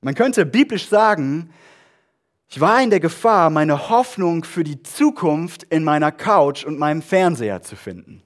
Man 0.00 0.14
könnte 0.14 0.46
biblisch 0.46 0.86
sagen, 0.88 1.50
ich 2.48 2.60
war 2.60 2.80
in 2.80 2.90
der 2.90 3.00
Gefahr, 3.00 3.50
meine 3.50 3.88
Hoffnung 3.88 4.44
für 4.44 4.62
die 4.62 4.84
Zukunft 4.84 5.64
in 5.64 5.82
meiner 5.82 6.12
Couch 6.12 6.64
und 6.64 6.78
meinem 6.78 7.02
Fernseher 7.02 7.60
zu 7.60 7.74
finden. 7.74 8.22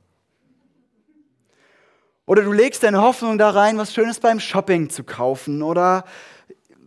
Oder 2.27 2.43
du 2.43 2.53
legst 2.53 2.83
deine 2.83 3.01
Hoffnung 3.01 3.39
da 3.39 3.51
rein, 3.51 3.79
was 3.79 3.95
Schönes 3.95 4.21
beim 4.21 4.39
Shopping 4.39 4.91
zu 4.91 5.03
kaufen 5.03 5.63
oder 5.63 6.05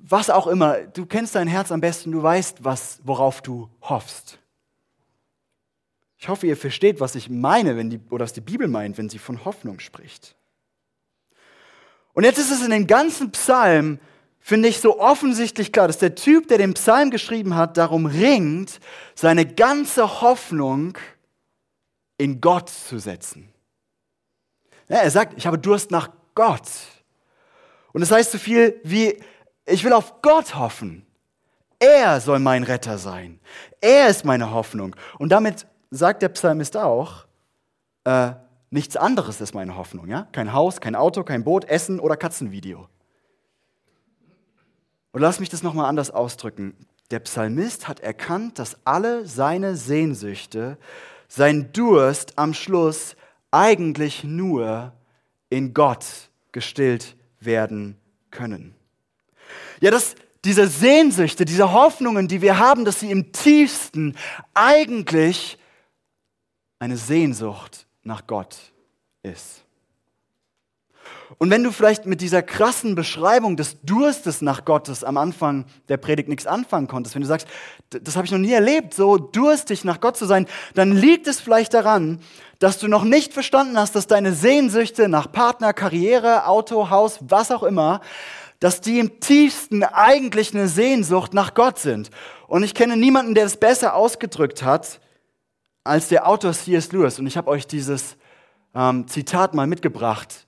was 0.08 0.30
auch 0.30 0.48
immer, 0.48 0.82
du 0.82 1.06
kennst 1.06 1.36
dein 1.36 1.48
Herz 1.48 1.72
am 1.72 1.82
besten, 1.82 2.12
du 2.12 2.22
weißt, 2.22 2.64
was, 2.64 3.00
worauf 3.04 3.42
du 3.42 3.70
hoffst. 3.82 4.40
Ich 6.18 6.30
hoffe, 6.30 6.48
ihr 6.48 6.58
versteht, 6.58 7.00
was 7.00 7.16
ich 7.16 7.30
meine, 7.30 7.76
wenn 7.76 7.90
die, 7.90 8.00
oder 8.10 8.24
was 8.24 8.34
die 8.34 8.42
Bibel 8.42 8.68
meint, 8.68 8.98
wenn 8.98 9.10
sie 9.10 9.18
von 9.18 9.44
Hoffnung 9.46 9.80
spricht. 9.80 10.36
Und 12.14 12.24
jetzt 12.24 12.38
ist 12.38 12.52
es 12.52 12.64
in 12.64 12.72
den 12.72 12.88
ganzen 12.88 13.32
Psalm, 13.32 14.00
finde 14.40 14.70
ich, 14.70 14.80
so 14.80 15.00
offensichtlich 15.00 15.72
klar, 15.72 15.88
dass 15.88 15.98
der 15.98 16.16
Typ, 16.16 16.48
der 16.48 16.60
den 16.60 16.76
Psalm 16.76 17.10
geschrieben 17.10 17.56
hat, 17.56 17.78
darum 17.78 18.06
ringt, 18.06 18.80
seine 19.16 19.46
ganze 19.46 20.22
Hoffnung 20.22 20.98
in 22.18 22.42
Gott 22.42 22.70
zu 22.70 23.00
setzen. 23.00 23.50
Ja, 24.88 24.98
er 24.98 25.12
sagt, 25.12 25.34
ich 25.36 25.48
habe 25.48 25.58
Durst 25.58 25.90
nach 25.90 26.10
Gott. 26.36 26.70
Und 27.92 28.02
das 28.02 28.12
heißt 28.12 28.32
so 28.32 28.38
viel 28.38 28.80
wie, 28.84 29.20
ich 29.66 29.84
will 29.84 29.94
auf 29.94 30.22
Gott 30.22 30.56
hoffen. 30.56 31.06
Er 31.80 32.22
soll 32.22 32.40
mein 32.40 32.64
Retter 32.64 32.98
sein. 32.98 33.40
Er 33.82 34.08
ist 34.08 34.26
meine 34.26 34.52
Hoffnung. 34.52 34.96
Und 35.18 35.30
damit 35.30 35.68
sagt 35.92 36.22
der 36.22 36.30
Psalmist 36.30 36.78
auch, 36.78 37.26
äh, 38.06 38.32
nichts 38.70 38.96
anderes 38.96 39.42
ist 39.42 39.54
meine 39.54 39.76
Hoffnung. 39.76 40.08
Ja? 40.08 40.28
Kein 40.32 40.54
Haus, 40.54 40.80
kein 40.80 40.96
Auto, 40.96 41.24
kein 41.24 41.44
Boot, 41.44 41.66
Essen 41.66 42.00
oder 42.00 42.18
Katzenvideo. 42.18 42.88
Und 45.12 45.22
lass 45.22 45.40
mich 45.40 45.50
das 45.50 45.64
nochmal 45.64 45.86
anders 45.86 46.12
ausdrücken. 46.12 46.88
Der 47.12 47.20
Psalmist 47.20 47.88
hat 47.88 48.00
erkannt, 48.00 48.60
dass 48.60 48.78
alle 48.86 49.26
seine 49.26 49.76
Sehnsüchte, 49.76 50.78
sein 51.28 51.72
Durst 51.72 52.38
am 52.38 52.54
Schluss 52.54 53.16
eigentlich 53.52 54.24
nur 54.24 54.94
in 55.50 55.74
Gott 55.74 56.06
gestillt 56.52 57.16
werden 57.40 57.98
können. 58.32 58.76
Ja, 59.82 59.92
dass 59.92 60.16
diese 60.44 60.68
Sehnsüchte, 60.68 61.44
diese 61.44 61.74
Hoffnungen, 61.74 62.28
die 62.28 62.42
wir 62.42 62.60
haben, 62.60 62.86
dass 62.86 63.00
sie 63.00 63.12
im 63.12 63.32
tiefsten 63.32 64.16
eigentlich 64.54 65.58
eine 66.80 66.98
Sehnsucht 66.98 67.88
nach 68.04 68.28
Gott 68.28 68.56
ist. 69.24 69.66
Und 71.38 71.50
wenn 71.50 71.64
du 71.64 71.72
vielleicht 71.72 72.06
mit 72.06 72.22
dieser 72.22 72.44
krassen 72.44 72.96
Beschreibung 72.96 73.58
des 73.58 73.82
Durstes 73.82 74.42
nach 74.42 74.64
Gottes 74.64 75.04
am 75.04 75.18
Anfang 75.18 75.66
der 75.90 75.98
Predigt 75.98 76.30
nichts 76.30 76.46
anfangen 76.46 76.88
konntest, 76.88 77.16
wenn 77.16 77.24
du 77.24 77.28
sagst, 77.28 77.48
das 77.90 78.16
habe 78.16 78.26
ich 78.26 78.32
noch 78.32 78.40
nie 78.40 78.54
erlebt, 78.54 78.94
so 78.94 79.18
durstig 79.18 79.84
nach 79.84 80.00
Gott 80.00 80.18
zu 80.18 80.26
sein, 80.26 80.48
dann 80.76 80.92
liegt 80.92 81.28
es 81.28 81.42
vielleicht 81.42 81.74
daran, 81.74 82.20
dass 82.60 82.78
du 82.78 82.88
noch 82.88 83.04
nicht 83.04 83.34
verstanden 83.34 83.78
hast, 83.78 83.96
dass 83.96 84.08
deine 84.08 84.34
Sehnsüchte 84.34 85.10
nach 85.10 85.32
Partner, 85.32 85.74
Karriere, 85.74 86.46
Auto, 86.46 86.90
Haus, 86.90 87.20
was 87.22 87.52
auch 87.52 87.64
immer, 87.64 88.02
dass 88.60 88.82
die 88.82 89.00
im 89.00 89.20
tiefsten 89.20 89.84
eigentlich 89.84 90.54
eine 90.54 90.68
Sehnsucht 90.68 91.34
nach 91.34 91.54
Gott 91.54 91.80
sind. 91.80 92.10
Und 92.48 92.64
ich 92.64 92.74
kenne 92.74 92.98
niemanden, 92.98 93.36
der 93.36 93.44
das 93.44 93.58
besser 93.58 93.96
ausgedrückt 93.96 94.64
hat 94.64 95.00
als 95.84 96.08
der 96.08 96.28
Autor 96.28 96.54
C.S. 96.54 96.92
Lewis. 96.92 97.20
Und 97.20 97.28
ich 97.28 97.38
habe 97.38 97.50
euch 97.50 97.68
dieses 97.68 98.18
ähm, 98.74 99.08
Zitat 99.08 99.54
mal 99.54 99.68
mitgebracht. 99.68 100.46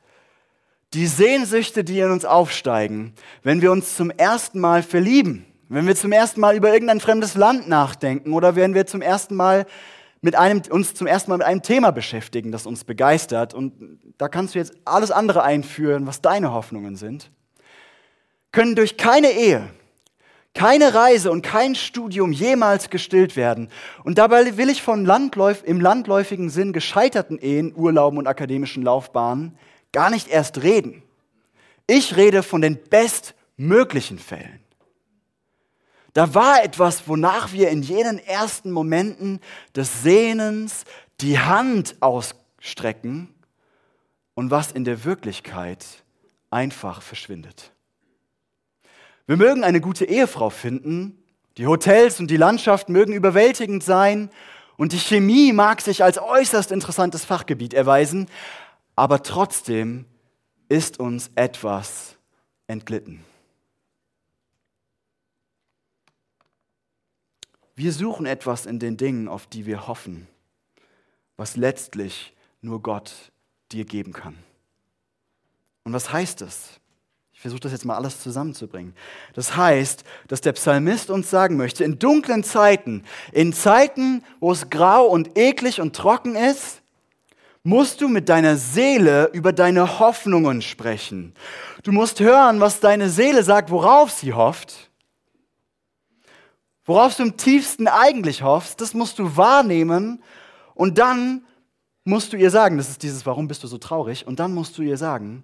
Die 0.93 1.07
Sehnsüchte, 1.07 1.83
die 1.83 1.99
in 1.99 2.11
uns 2.11 2.25
aufsteigen, 2.25 3.13
wenn 3.43 3.61
wir 3.61 3.71
uns 3.71 3.95
zum 3.95 4.09
ersten 4.09 4.59
Mal 4.59 4.83
verlieben, 4.83 5.45
wenn 5.69 5.85
wir 5.85 5.95
zum 5.95 6.11
ersten 6.11 6.39
Mal 6.39 6.55
über 6.55 6.71
irgendein 6.71 7.01
fremdes 7.01 7.35
Land 7.35 7.67
nachdenken 7.67 8.33
oder 8.33 8.55
wenn 8.55 8.73
wir 8.73 8.87
zum 8.87 9.01
ersten 9.01 9.35
Mal 9.35 9.65
mit 10.21 10.35
einem, 10.35 10.61
uns 10.69 10.93
zum 10.93 11.07
ersten 11.07 11.31
Mal 11.31 11.37
mit 11.37 11.47
einem 11.47 11.61
Thema 11.61 11.91
beschäftigen, 11.91 12.51
das 12.51 12.65
uns 12.65 12.83
begeistert. 12.83 13.53
Und 13.53 13.99
da 14.17 14.29
kannst 14.29 14.55
du 14.55 14.59
jetzt 14.59 14.73
alles 14.85 15.11
andere 15.11 15.43
einführen, 15.43 16.07
was 16.07 16.21
deine 16.21 16.53
Hoffnungen 16.53 16.95
sind. 16.95 17.31
Können 18.57 18.75
durch 18.75 18.97
keine 18.97 19.33
Ehe, 19.33 19.69
keine 20.55 20.95
Reise 20.95 21.29
und 21.29 21.43
kein 21.43 21.75
Studium 21.75 22.31
jemals 22.31 22.89
gestillt 22.89 23.35
werden. 23.35 23.69
Und 24.03 24.17
dabei 24.17 24.57
will 24.57 24.71
ich 24.71 24.81
von 24.81 25.05
Landläuf 25.05 25.63
im 25.63 25.79
landläufigen 25.79 26.49
Sinn 26.49 26.73
gescheiterten 26.73 27.37
Ehen, 27.37 27.71
Urlauben 27.75 28.17
und 28.17 28.25
akademischen 28.25 28.81
Laufbahnen 28.81 29.55
gar 29.91 30.09
nicht 30.09 30.27
erst 30.27 30.63
reden. 30.63 31.03
Ich 31.85 32.15
rede 32.15 32.41
von 32.41 32.61
den 32.61 32.79
bestmöglichen 32.89 34.17
Fällen. 34.17 34.59
Da 36.13 36.33
war 36.33 36.63
etwas, 36.63 37.07
wonach 37.07 37.53
wir 37.53 37.69
in 37.69 37.83
jenen 37.83 38.17
ersten 38.17 38.71
Momenten 38.71 39.39
des 39.75 40.01
Sehnens 40.01 40.85
die 41.21 41.37
Hand 41.37 41.95
ausstrecken 41.99 43.35
und 44.33 44.49
was 44.49 44.71
in 44.71 44.83
der 44.83 45.03
Wirklichkeit 45.03 45.85
einfach 46.49 47.03
verschwindet. 47.03 47.71
Wir 49.27 49.35
mögen 49.35 49.65
eine 49.65 49.81
gute 49.81 50.05
Ehefrau 50.05 50.49
finden, 50.49 51.21
die 51.57 51.67
Hotels 51.67 52.21
und 52.21 52.31
die 52.31 52.37
Landschaft 52.37 52.87
mögen 52.87 53.11
überwältigend 53.11 53.83
sein 53.83 54.31
und 54.77 54.93
die 54.93 54.99
Chemie 54.99 55.51
mag 55.51 55.81
sich 55.81 56.01
als 56.01 56.17
äußerst 56.17 56.71
interessantes 56.71 57.25
Fachgebiet 57.25 57.73
erweisen, 57.73 58.29
aber 58.95 59.23
trotzdem 59.23 60.05
ist 60.69 60.99
uns 60.99 61.29
etwas 61.35 62.17
entglitten. 62.67 63.23
Wir 67.75 67.91
suchen 67.91 68.25
etwas 68.25 68.65
in 68.65 68.79
den 68.79 68.95
Dingen, 68.95 69.27
auf 69.27 69.45
die 69.45 69.65
wir 69.65 69.87
hoffen, 69.87 70.27
was 71.35 71.57
letztlich 71.57 72.33
nur 72.61 72.81
Gott 72.81 73.31
dir 73.71 73.83
geben 73.83 74.13
kann. 74.13 74.37
Und 75.83 75.93
was 75.93 76.11
heißt 76.11 76.41
das? 76.41 76.79
Ich 77.37 77.41
versuche 77.41 77.59
das 77.59 77.71
jetzt 77.71 77.85
mal 77.85 77.95
alles 77.95 78.19
zusammenzubringen. 78.19 78.95
Das 79.35 79.55
heißt, 79.55 80.03
dass 80.27 80.41
der 80.41 80.53
Psalmist 80.53 81.11
uns 81.11 81.29
sagen 81.29 81.55
möchte, 81.55 81.83
in 81.83 81.99
dunklen 81.99 82.43
Zeiten, 82.43 83.03
in 83.31 83.53
Zeiten, 83.53 84.23
wo 84.39 84.51
es 84.51 84.71
grau 84.71 85.05
und 85.05 85.37
eklig 85.37 85.79
und 85.79 85.95
trocken 85.95 86.35
ist, 86.35 86.81
musst 87.61 88.01
du 88.01 88.07
mit 88.07 88.27
deiner 88.27 88.57
Seele 88.57 89.29
über 89.33 89.53
deine 89.53 89.99
Hoffnungen 89.99 90.63
sprechen. 90.63 91.35
Du 91.83 91.91
musst 91.91 92.19
hören, 92.19 92.59
was 92.59 92.79
deine 92.79 93.07
Seele 93.07 93.43
sagt, 93.43 93.69
worauf 93.69 94.09
sie 94.09 94.33
hofft. 94.33 94.89
Worauf 96.85 97.15
du 97.17 97.21
im 97.21 97.37
tiefsten 97.37 97.87
eigentlich 97.87 98.41
hoffst, 98.41 98.81
das 98.81 98.95
musst 98.95 99.19
du 99.19 99.37
wahrnehmen 99.37 100.23
und 100.73 100.97
dann 100.97 101.45
musst 102.03 102.33
du 102.33 102.37
ihr 102.37 102.49
sagen, 102.49 102.77
das 102.77 102.89
ist 102.89 103.03
dieses, 103.03 103.27
warum 103.27 103.47
bist 103.47 103.63
du 103.63 103.67
so 103.67 103.77
traurig? 103.77 104.25
Und 104.25 104.39
dann 104.39 104.55
musst 104.55 104.75
du 104.79 104.81
ihr 104.81 104.97
sagen, 104.97 105.43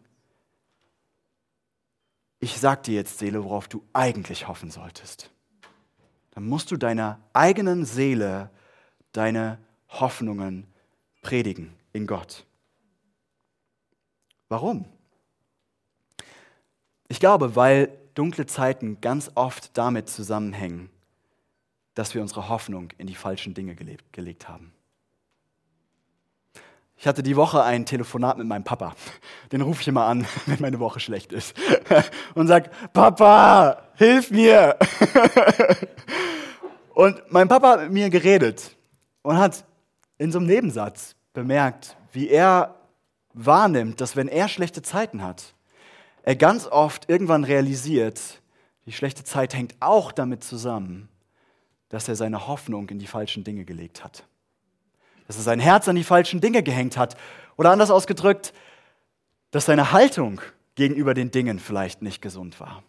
ich 2.43 2.59
sag 2.59 2.83
dir 2.83 2.95
jetzt, 2.95 3.19
Seele, 3.19 3.43
worauf 3.45 3.69
du 3.69 3.81
eigentlich 3.93 4.49
hoffen 4.49 4.69
solltest. 4.69 5.29
Dann 6.31 6.45
musst 6.45 6.71
du 6.71 6.77
deiner 6.77 7.21
eigenen 7.31 7.85
Seele 7.85 8.49
deine 9.13 9.59
Hoffnungen 9.87 10.67
predigen 11.21 11.73
in 11.93 12.05
Gott. 12.05 12.45
Warum? 14.49 14.85
Ich 17.07 17.21
glaube, 17.21 17.55
weil 17.55 17.97
dunkle 18.13 18.45
Zeiten 18.45 18.99
ganz 18.99 19.31
oft 19.35 19.77
damit 19.77 20.09
zusammenhängen, 20.09 20.89
dass 21.93 22.13
wir 22.13 22.21
unsere 22.21 22.49
Hoffnung 22.49 22.91
in 22.97 23.07
die 23.07 23.15
falschen 23.15 23.53
Dinge 23.53 23.75
gelebt, 23.75 24.11
gelegt 24.11 24.49
haben. 24.49 24.73
Ich 27.03 27.07
hatte 27.07 27.21
die 27.21 27.35
Woche 27.35 27.61
ein 27.61 27.85
Telefonat 27.85 28.37
mit 28.37 28.47
meinem 28.47 28.63
Papa. 28.63 28.95
Den 29.51 29.59
rufe 29.59 29.81
ich 29.81 29.89
immer 29.89 30.05
an, 30.05 30.25
wenn 30.45 30.61
meine 30.61 30.79
Woche 30.79 31.01
schlecht 31.01 31.33
ist. 31.33 31.53
Und 32.33 32.47
sage, 32.47 32.69
Papa, 32.93 33.89
hilf 33.95 34.31
mir. 34.31 34.77
Und 36.93 37.21
mein 37.27 37.49
Papa 37.49 37.71
hat 37.71 37.81
mit 37.81 37.91
mir 37.91 38.09
geredet 38.09 38.77
und 39.21 39.37
hat 39.37 39.65
in 40.17 40.31
so 40.31 40.37
einem 40.37 40.47
Nebensatz 40.47 41.17
bemerkt, 41.33 41.97
wie 42.13 42.29
er 42.29 42.75
wahrnimmt, 43.33 43.99
dass 43.99 44.15
wenn 44.15 44.29
er 44.29 44.47
schlechte 44.47 44.81
Zeiten 44.81 45.23
hat, 45.23 45.55
er 46.21 46.37
ganz 46.37 46.67
oft 46.67 47.09
irgendwann 47.09 47.43
realisiert, 47.43 48.41
die 48.85 48.93
schlechte 48.93 49.25
Zeit 49.25 49.53
hängt 49.53 49.75
auch 49.81 50.13
damit 50.13 50.45
zusammen, 50.45 51.09
dass 51.89 52.07
er 52.07 52.15
seine 52.15 52.47
Hoffnung 52.47 52.87
in 52.87 52.99
die 52.99 53.07
falschen 53.07 53.43
Dinge 53.43 53.65
gelegt 53.65 54.05
hat. 54.05 54.23
Dass 55.27 55.37
er 55.37 55.43
sein 55.43 55.59
Herz 55.59 55.87
an 55.87 55.95
die 55.95 56.03
falschen 56.03 56.41
Dinge 56.41 56.63
gehängt 56.63 56.97
hat. 56.97 57.15
Oder 57.55 57.71
anders 57.71 57.91
ausgedrückt, 57.91 58.53
dass 59.51 59.65
seine 59.65 59.91
Haltung 59.91 60.41
gegenüber 60.75 61.13
den 61.13 61.31
Dingen 61.31 61.59
vielleicht 61.59 62.01
nicht 62.01 62.21
gesund 62.21 62.59
war. 62.59 62.83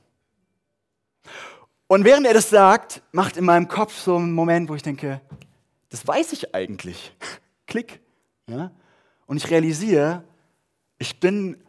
Und 1.86 2.04
während 2.04 2.26
er 2.26 2.34
das 2.34 2.50
sagt, 2.50 3.02
macht 3.12 3.36
in 3.36 3.44
meinem 3.44 3.68
Kopf 3.68 3.98
so 3.98 4.16
einen 4.16 4.32
Moment, 4.32 4.68
wo 4.68 4.74
ich 4.74 4.82
denke, 4.82 5.20
das 5.90 6.06
weiß 6.06 6.32
ich 6.32 6.54
eigentlich. 6.54 7.14
Klick. 7.66 8.00
Ja? 8.48 8.70
Und 9.26 9.36
ich 9.36 9.50
realisiere, 9.50 10.24
ich 10.98 11.20
bin 11.20 11.62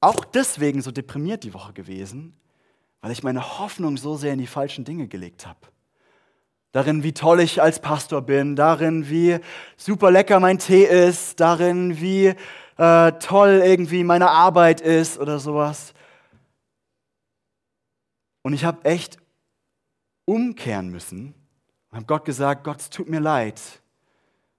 auch 0.00 0.24
deswegen 0.24 0.80
so 0.80 0.90
deprimiert 0.90 1.44
die 1.44 1.54
Woche 1.54 1.72
gewesen, 1.72 2.34
weil 3.00 3.10
ich 3.10 3.22
meine 3.22 3.58
Hoffnung 3.58 3.96
so 3.96 4.16
sehr 4.16 4.32
in 4.32 4.38
die 4.38 4.46
falschen 4.46 4.84
Dinge 4.84 5.08
gelegt 5.08 5.46
habe. 5.46 5.60
Darin, 6.72 7.02
wie 7.02 7.12
toll 7.12 7.40
ich 7.40 7.62
als 7.62 7.80
Pastor 7.80 8.20
bin, 8.20 8.54
darin, 8.54 9.08
wie 9.08 9.38
super 9.76 10.10
lecker 10.10 10.38
mein 10.38 10.58
Tee 10.58 10.84
ist, 10.84 11.40
darin, 11.40 12.00
wie 12.00 12.34
äh, 12.76 13.12
toll 13.12 13.62
irgendwie 13.64 14.04
meine 14.04 14.30
Arbeit 14.30 14.80
ist 14.80 15.18
oder 15.18 15.38
sowas. 15.38 15.94
Und 18.42 18.52
ich 18.52 18.64
habe 18.64 18.84
echt 18.84 19.16
umkehren 20.26 20.90
müssen 20.90 21.34
und 21.90 21.96
habe 21.96 22.06
Gott 22.06 22.24
gesagt, 22.24 22.64
Gott, 22.64 22.80
es 22.80 22.90
tut 22.90 23.08
mir 23.08 23.20
leid. 23.20 23.60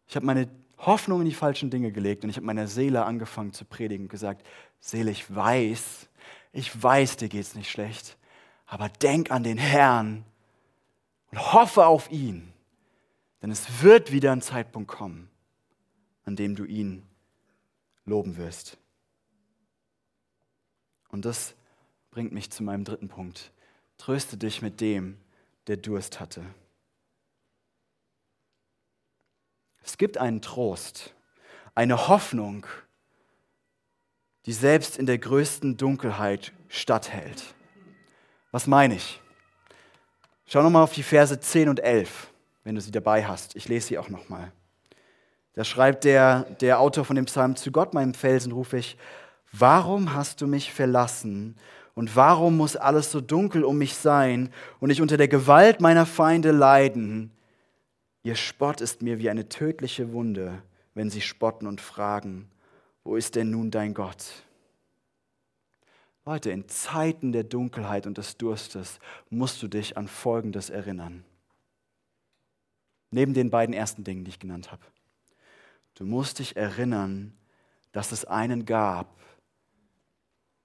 Ich 0.08 0.16
habe 0.16 0.26
meine 0.26 0.50
Hoffnung 0.80 1.22
in 1.22 1.26
die 1.26 1.36
falschen 1.36 1.70
Dinge 1.70 1.92
gelegt 1.92 2.24
und 2.24 2.30
ich 2.32 2.38
habe 2.38 2.46
meiner 2.46 2.68
Seele 2.68 3.06
angefangen 3.06 3.54
zu 3.54 3.66
predigen 3.66 4.06
und 4.06 4.10
gesagt, 4.10 4.46
Seele, 4.80 5.12
ich 5.12 5.34
weiß, 5.34 6.10
ich 6.54 6.84
weiß, 6.84 7.18
dir 7.18 7.30
geht 7.30 7.42
es 7.42 7.56
nicht 7.56 7.70
schlecht, 7.70 8.18
aber 8.66 8.90
denk 8.90 9.30
an 9.30 9.44
den 9.44 9.58
Herrn 9.58 10.26
und 11.32 11.54
hoffe 11.54 11.86
auf 11.86 12.12
ihn, 12.12 12.54
denn 13.42 13.52
es 13.52 13.82
wird 13.82 14.12
wieder 14.12 14.32
ein 14.32 14.42
Zeitpunkt 14.42 14.90
kommen, 14.90 15.30
an 16.26 16.36
dem 16.36 16.56
du 16.56 16.66
ihn 16.66 17.08
loben 18.06 18.38
wirst. 18.38 18.78
Und 21.10 21.26
das 21.26 21.56
bringt 22.12 22.32
mich 22.32 22.52
zu 22.52 22.64
meinem 22.64 22.84
dritten 22.84 23.08
Punkt. 23.08 23.52
Tröste 23.98 24.38
dich 24.38 24.62
mit 24.62 24.82
dem, 24.82 25.18
der 25.68 25.78
Durst 25.78 26.20
hatte. 26.20 26.44
Es 29.84 29.98
gibt 29.98 30.18
einen 30.18 30.42
Trost, 30.42 31.14
eine 31.76 32.08
Hoffnung, 32.08 32.66
die 34.46 34.54
selbst 34.54 34.98
in 34.98 35.06
der 35.06 35.18
größten 35.18 35.78
Dunkelheit 35.78 36.54
statthält. 36.68 37.54
Was 38.52 38.68
meine 38.68 38.96
ich? 38.96 39.22
Schau 40.52 40.64
nochmal 40.64 40.82
auf 40.82 40.94
die 40.94 41.04
Verse 41.04 41.40
10 41.40 41.70
und 41.70 41.80
11, 41.80 42.34
wenn 42.64 42.74
du 42.74 42.82
sie 42.82 42.90
dabei 42.90 43.24
hast. 43.24 43.56
Ich 43.56 43.68
lese 43.68 43.90
sie 43.90 44.00
auch 44.00 44.10
nochmal. 44.10 44.52
Da 45.54 45.64
schreibt 45.64 46.06
der, 46.06 46.42
der 46.60 46.80
Autor 46.80 47.06
von 47.06 47.16
dem 47.16 47.26
Psalm, 47.26 47.56
zu 47.56 47.72
Gott, 47.72 47.94
meinem 47.94 48.16
Felsen, 48.16 48.52
rufe 48.52 48.80
ich, 48.80 48.98
warum 49.52 50.16
hast 50.16 50.42
du 50.42 50.48
mich 50.48 50.74
verlassen 50.74 51.56
und 51.94 52.16
warum 52.16 52.58
muss 52.58 52.76
alles 52.76 53.12
so 53.12 53.22
dunkel 53.22 53.64
um 53.64 53.78
mich 53.78 53.94
sein 53.94 54.52
und 54.80 54.90
ich 54.90 55.04
unter 55.04 55.18
der 55.18 55.28
Gewalt 55.28 55.82
meiner 55.82 56.08
Feinde 56.08 56.50
leiden? 56.50 57.30
Ihr 58.24 58.36
Spott 58.36 58.82
ist 58.82 59.04
mir 59.04 59.20
wie 59.20 59.30
eine 59.30 59.50
tödliche 59.50 60.14
Wunde, 60.14 60.64
wenn 60.96 61.12
sie 61.12 61.22
spotten 61.22 61.68
und 61.68 61.80
fragen, 61.80 62.50
wo 63.04 63.16
ist 63.16 63.36
denn 63.36 63.52
nun 63.52 63.70
dein 63.70 63.94
Gott? 63.94 64.26
Leute, 66.26 66.52
in 66.52 66.68
Zeiten 66.68 67.32
der 67.32 67.44
Dunkelheit 67.44 68.06
und 68.06 68.18
des 68.18 68.38
Durstes 68.38 69.00
musst 69.30 69.64
du 69.64 69.68
dich 69.68 69.98
an 69.98 70.08
Folgendes 70.08 70.70
erinnern. 70.70 71.24
Neben 73.12 73.34
den 73.34 73.50
beiden 73.50 73.74
ersten 73.74 74.04
Dingen, 74.04 74.24
die 74.24 74.30
ich 74.30 74.40
genannt 74.40 74.72
habe. 74.72 74.84
Du 75.96 76.06
musst 76.06 76.40
dich 76.40 76.56
erinnern, 76.56 77.34
dass 77.92 78.12
es 78.12 78.26
einen 78.26 78.66
gab, 78.66 79.18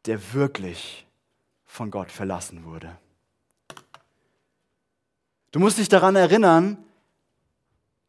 der 0.07 0.35
wirklich 0.35 1.07
von 1.65 1.91
Gott 1.91 2.11
verlassen 2.11 2.65
wurde. 2.65 2.99
Du 5.51 5.61
musst 5.61 5.79
dich 5.79 5.89
daran 5.89 6.17
erinnern, 6.17 6.77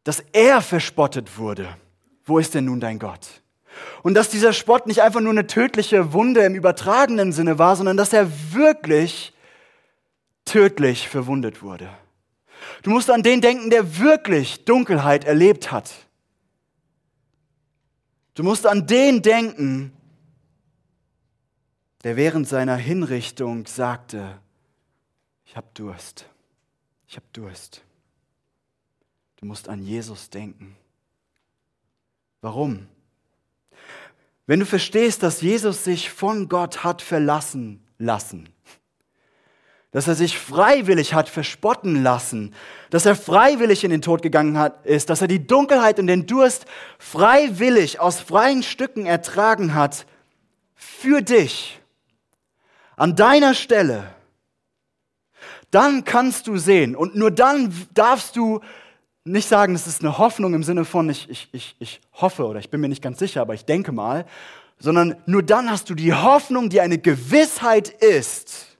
dass 0.04 0.20
er 0.32 0.60
verspottet 0.60 1.38
wurde. 1.38 1.76
Wo 2.24 2.38
ist 2.38 2.54
denn 2.54 2.66
nun 2.66 2.80
dein 2.80 2.98
Gott? 2.98 3.42
Und 4.02 4.14
dass 4.14 4.28
dieser 4.28 4.52
Spott 4.52 4.86
nicht 4.86 5.02
einfach 5.02 5.20
nur 5.20 5.32
eine 5.32 5.46
tödliche 5.46 6.12
Wunde 6.12 6.40
im 6.40 6.54
übertragenen 6.54 7.32
Sinne 7.32 7.58
war, 7.58 7.76
sondern 7.76 7.96
dass 7.96 8.12
er 8.12 8.30
wirklich 8.52 9.32
tödlich 10.44 11.08
verwundet 11.08 11.62
wurde. 11.62 11.90
Du 12.82 12.90
musst 12.90 13.10
an 13.10 13.22
den 13.22 13.40
denken, 13.40 13.70
der 13.70 13.98
wirklich 13.98 14.64
Dunkelheit 14.64 15.24
erlebt 15.24 15.72
hat. 15.72 15.92
Du 18.34 18.42
musst 18.42 18.66
an 18.66 18.86
den 18.86 19.22
denken, 19.22 19.92
der 22.04 22.16
während 22.16 22.46
seiner 22.46 22.76
Hinrichtung 22.76 23.66
sagte, 23.66 24.38
ich 25.44 25.56
habe 25.56 25.66
Durst, 25.74 26.26
ich 27.08 27.16
habe 27.16 27.26
Durst. 27.32 27.82
Du 29.36 29.46
musst 29.46 29.68
an 29.68 29.82
Jesus 29.82 30.30
denken. 30.30 30.76
Warum? 32.40 32.86
Wenn 34.46 34.60
du 34.60 34.66
verstehst, 34.66 35.22
dass 35.22 35.40
Jesus 35.40 35.84
sich 35.84 36.10
von 36.10 36.48
Gott 36.48 36.84
hat 36.84 37.02
verlassen 37.02 37.84
lassen, 37.98 38.48
dass 39.90 40.08
er 40.08 40.14
sich 40.14 40.38
freiwillig 40.38 41.14
hat 41.14 41.28
verspotten 41.28 42.02
lassen, 42.02 42.54
dass 42.90 43.06
er 43.06 43.16
freiwillig 43.16 43.82
in 43.82 43.90
den 43.90 44.02
Tod 44.02 44.22
gegangen 44.22 44.58
hat, 44.58 44.84
ist, 44.86 45.10
dass 45.10 45.22
er 45.22 45.28
die 45.28 45.46
Dunkelheit 45.46 45.98
und 45.98 46.06
den 46.06 46.26
Durst 46.26 46.66
freiwillig 46.98 47.98
aus 47.98 48.20
freien 48.20 48.62
Stücken 48.62 49.06
ertragen 49.06 49.74
hat, 49.74 50.06
für 50.74 51.22
dich, 51.22 51.80
an 52.96 53.16
deiner 53.16 53.54
Stelle, 53.54 54.14
dann 55.70 56.04
kannst 56.04 56.46
du 56.46 56.56
sehen 56.56 56.94
und 56.94 57.16
nur 57.16 57.30
dann 57.30 57.74
darfst 57.94 58.36
du 58.36 58.60
nicht 59.26 59.48
sagen, 59.48 59.74
es 59.74 59.86
ist 59.86 60.02
eine 60.02 60.18
Hoffnung 60.18 60.54
im 60.54 60.62
Sinne 60.62 60.84
von, 60.84 61.10
ich, 61.10 61.28
ich, 61.28 61.48
ich, 61.52 61.76
ich 61.78 62.00
hoffe 62.12 62.46
oder 62.46 62.60
ich 62.60 62.70
bin 62.70 62.80
mir 62.80 62.88
nicht 62.88 63.02
ganz 63.02 63.18
sicher, 63.18 63.40
aber 63.40 63.54
ich 63.54 63.64
denke 63.64 63.92
mal, 63.92 64.24
sondern 64.78 65.16
nur 65.26 65.42
dann 65.42 65.70
hast 65.70 65.90
du 65.90 65.94
die 65.94 66.14
Hoffnung, 66.14 66.68
die 66.68 66.80
eine 66.80 66.98
Gewissheit 66.98 67.88
ist, 67.88 68.76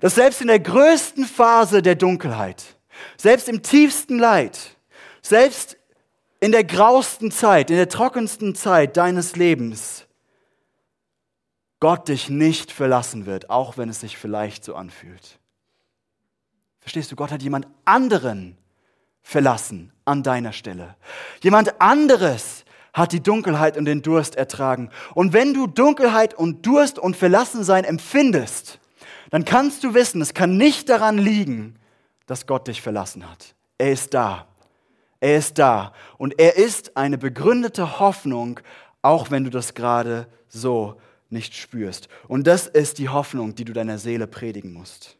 dass 0.00 0.16
selbst 0.16 0.40
in 0.40 0.48
der 0.48 0.60
größten 0.60 1.24
Phase 1.24 1.80
der 1.80 1.94
Dunkelheit, 1.94 2.64
selbst 3.16 3.48
im 3.48 3.62
tiefsten 3.62 4.18
Leid, 4.18 4.76
selbst 5.22 5.76
in 6.40 6.52
der 6.52 6.64
grausten 6.64 7.30
Zeit, 7.30 7.70
in 7.70 7.76
der 7.76 7.88
trockensten 7.88 8.54
Zeit 8.54 8.96
deines 8.96 9.36
Lebens, 9.36 10.06
Gott 11.80 12.08
dich 12.08 12.28
nicht 12.28 12.72
verlassen 12.72 13.26
wird, 13.26 13.50
auch 13.50 13.76
wenn 13.76 13.88
es 13.88 14.00
sich 14.00 14.18
vielleicht 14.18 14.64
so 14.64 14.74
anfühlt. 14.74 15.38
Verstehst 16.80 17.12
du, 17.12 17.16
Gott 17.16 17.30
hat 17.30 17.42
jemand 17.42 17.66
anderen 17.84 18.58
verlassen 19.24 19.90
an 20.04 20.22
deiner 20.22 20.52
Stelle. 20.52 20.94
Jemand 21.42 21.80
anderes 21.80 22.64
hat 22.92 23.10
die 23.10 23.22
Dunkelheit 23.22 23.76
und 23.76 23.86
den 23.86 24.02
Durst 24.02 24.36
ertragen. 24.36 24.90
Und 25.14 25.32
wenn 25.32 25.52
du 25.52 25.66
Dunkelheit 25.66 26.34
und 26.34 26.64
Durst 26.64 27.00
und 27.00 27.16
Verlassensein 27.16 27.82
empfindest, 27.82 28.78
dann 29.30 29.44
kannst 29.44 29.82
du 29.82 29.94
wissen, 29.94 30.20
es 30.20 30.34
kann 30.34 30.56
nicht 30.56 30.88
daran 30.88 31.18
liegen, 31.18 31.74
dass 32.26 32.46
Gott 32.46 32.68
dich 32.68 32.80
verlassen 32.80 33.28
hat. 33.28 33.56
Er 33.78 33.90
ist 33.90 34.14
da. 34.14 34.46
Er 35.18 35.38
ist 35.38 35.58
da. 35.58 35.92
Und 36.18 36.38
er 36.38 36.56
ist 36.56 36.96
eine 36.96 37.18
begründete 37.18 37.98
Hoffnung, 37.98 38.60
auch 39.02 39.30
wenn 39.32 39.42
du 39.42 39.50
das 39.50 39.74
gerade 39.74 40.28
so 40.48 41.00
nicht 41.30 41.54
spürst. 41.54 42.08
Und 42.28 42.46
das 42.46 42.68
ist 42.68 42.98
die 42.98 43.08
Hoffnung, 43.08 43.54
die 43.56 43.64
du 43.64 43.72
deiner 43.72 43.98
Seele 43.98 44.26
predigen 44.26 44.72
musst. 44.72 45.16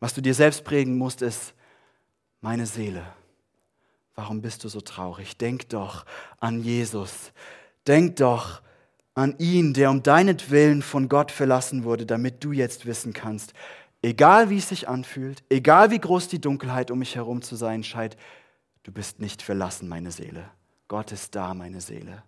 Was 0.00 0.14
du 0.14 0.22
dir 0.22 0.34
selbst 0.34 0.64
predigen 0.64 0.96
musst, 0.96 1.20
ist, 1.20 1.52
meine 2.40 2.66
Seele, 2.66 3.02
Warum 4.14 4.42
bist 4.42 4.64
du 4.64 4.68
so 4.68 4.80
traurig? 4.80 5.36
Denk 5.36 5.68
doch 5.70 6.04
an 6.38 6.62
Jesus. 6.62 7.32
Denk 7.86 8.16
doch 8.16 8.62
an 9.14 9.36
ihn, 9.38 9.74
der 9.74 9.90
um 9.90 10.02
deinetwillen 10.02 10.82
von 10.82 11.08
Gott 11.08 11.30
verlassen 11.30 11.84
wurde, 11.84 12.06
damit 12.06 12.42
du 12.42 12.52
jetzt 12.52 12.86
wissen 12.86 13.12
kannst, 13.12 13.54
egal 14.02 14.50
wie 14.50 14.58
es 14.58 14.68
sich 14.68 14.88
anfühlt, 14.88 15.42
egal 15.48 15.90
wie 15.90 15.98
groß 15.98 16.28
die 16.28 16.40
Dunkelheit 16.40 16.90
um 16.90 16.98
mich 16.98 17.16
herum 17.16 17.42
zu 17.42 17.56
sein 17.56 17.84
scheint, 17.84 18.16
du 18.82 18.92
bist 18.92 19.20
nicht 19.20 19.42
verlassen, 19.42 19.88
meine 19.88 20.10
Seele. 20.10 20.50
Gott 20.88 21.12
ist 21.12 21.34
da, 21.34 21.54
meine 21.54 21.80
Seele. 21.80 22.22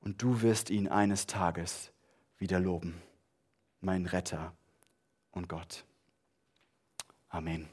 Und 0.00 0.22
du 0.22 0.42
wirst 0.42 0.70
ihn 0.70 0.88
eines 0.88 1.26
Tages 1.26 1.90
wieder 2.38 2.60
loben, 2.60 3.02
mein 3.80 4.06
Retter 4.06 4.52
und 5.32 5.48
Gott. 5.48 5.84
Amen. 7.28 7.68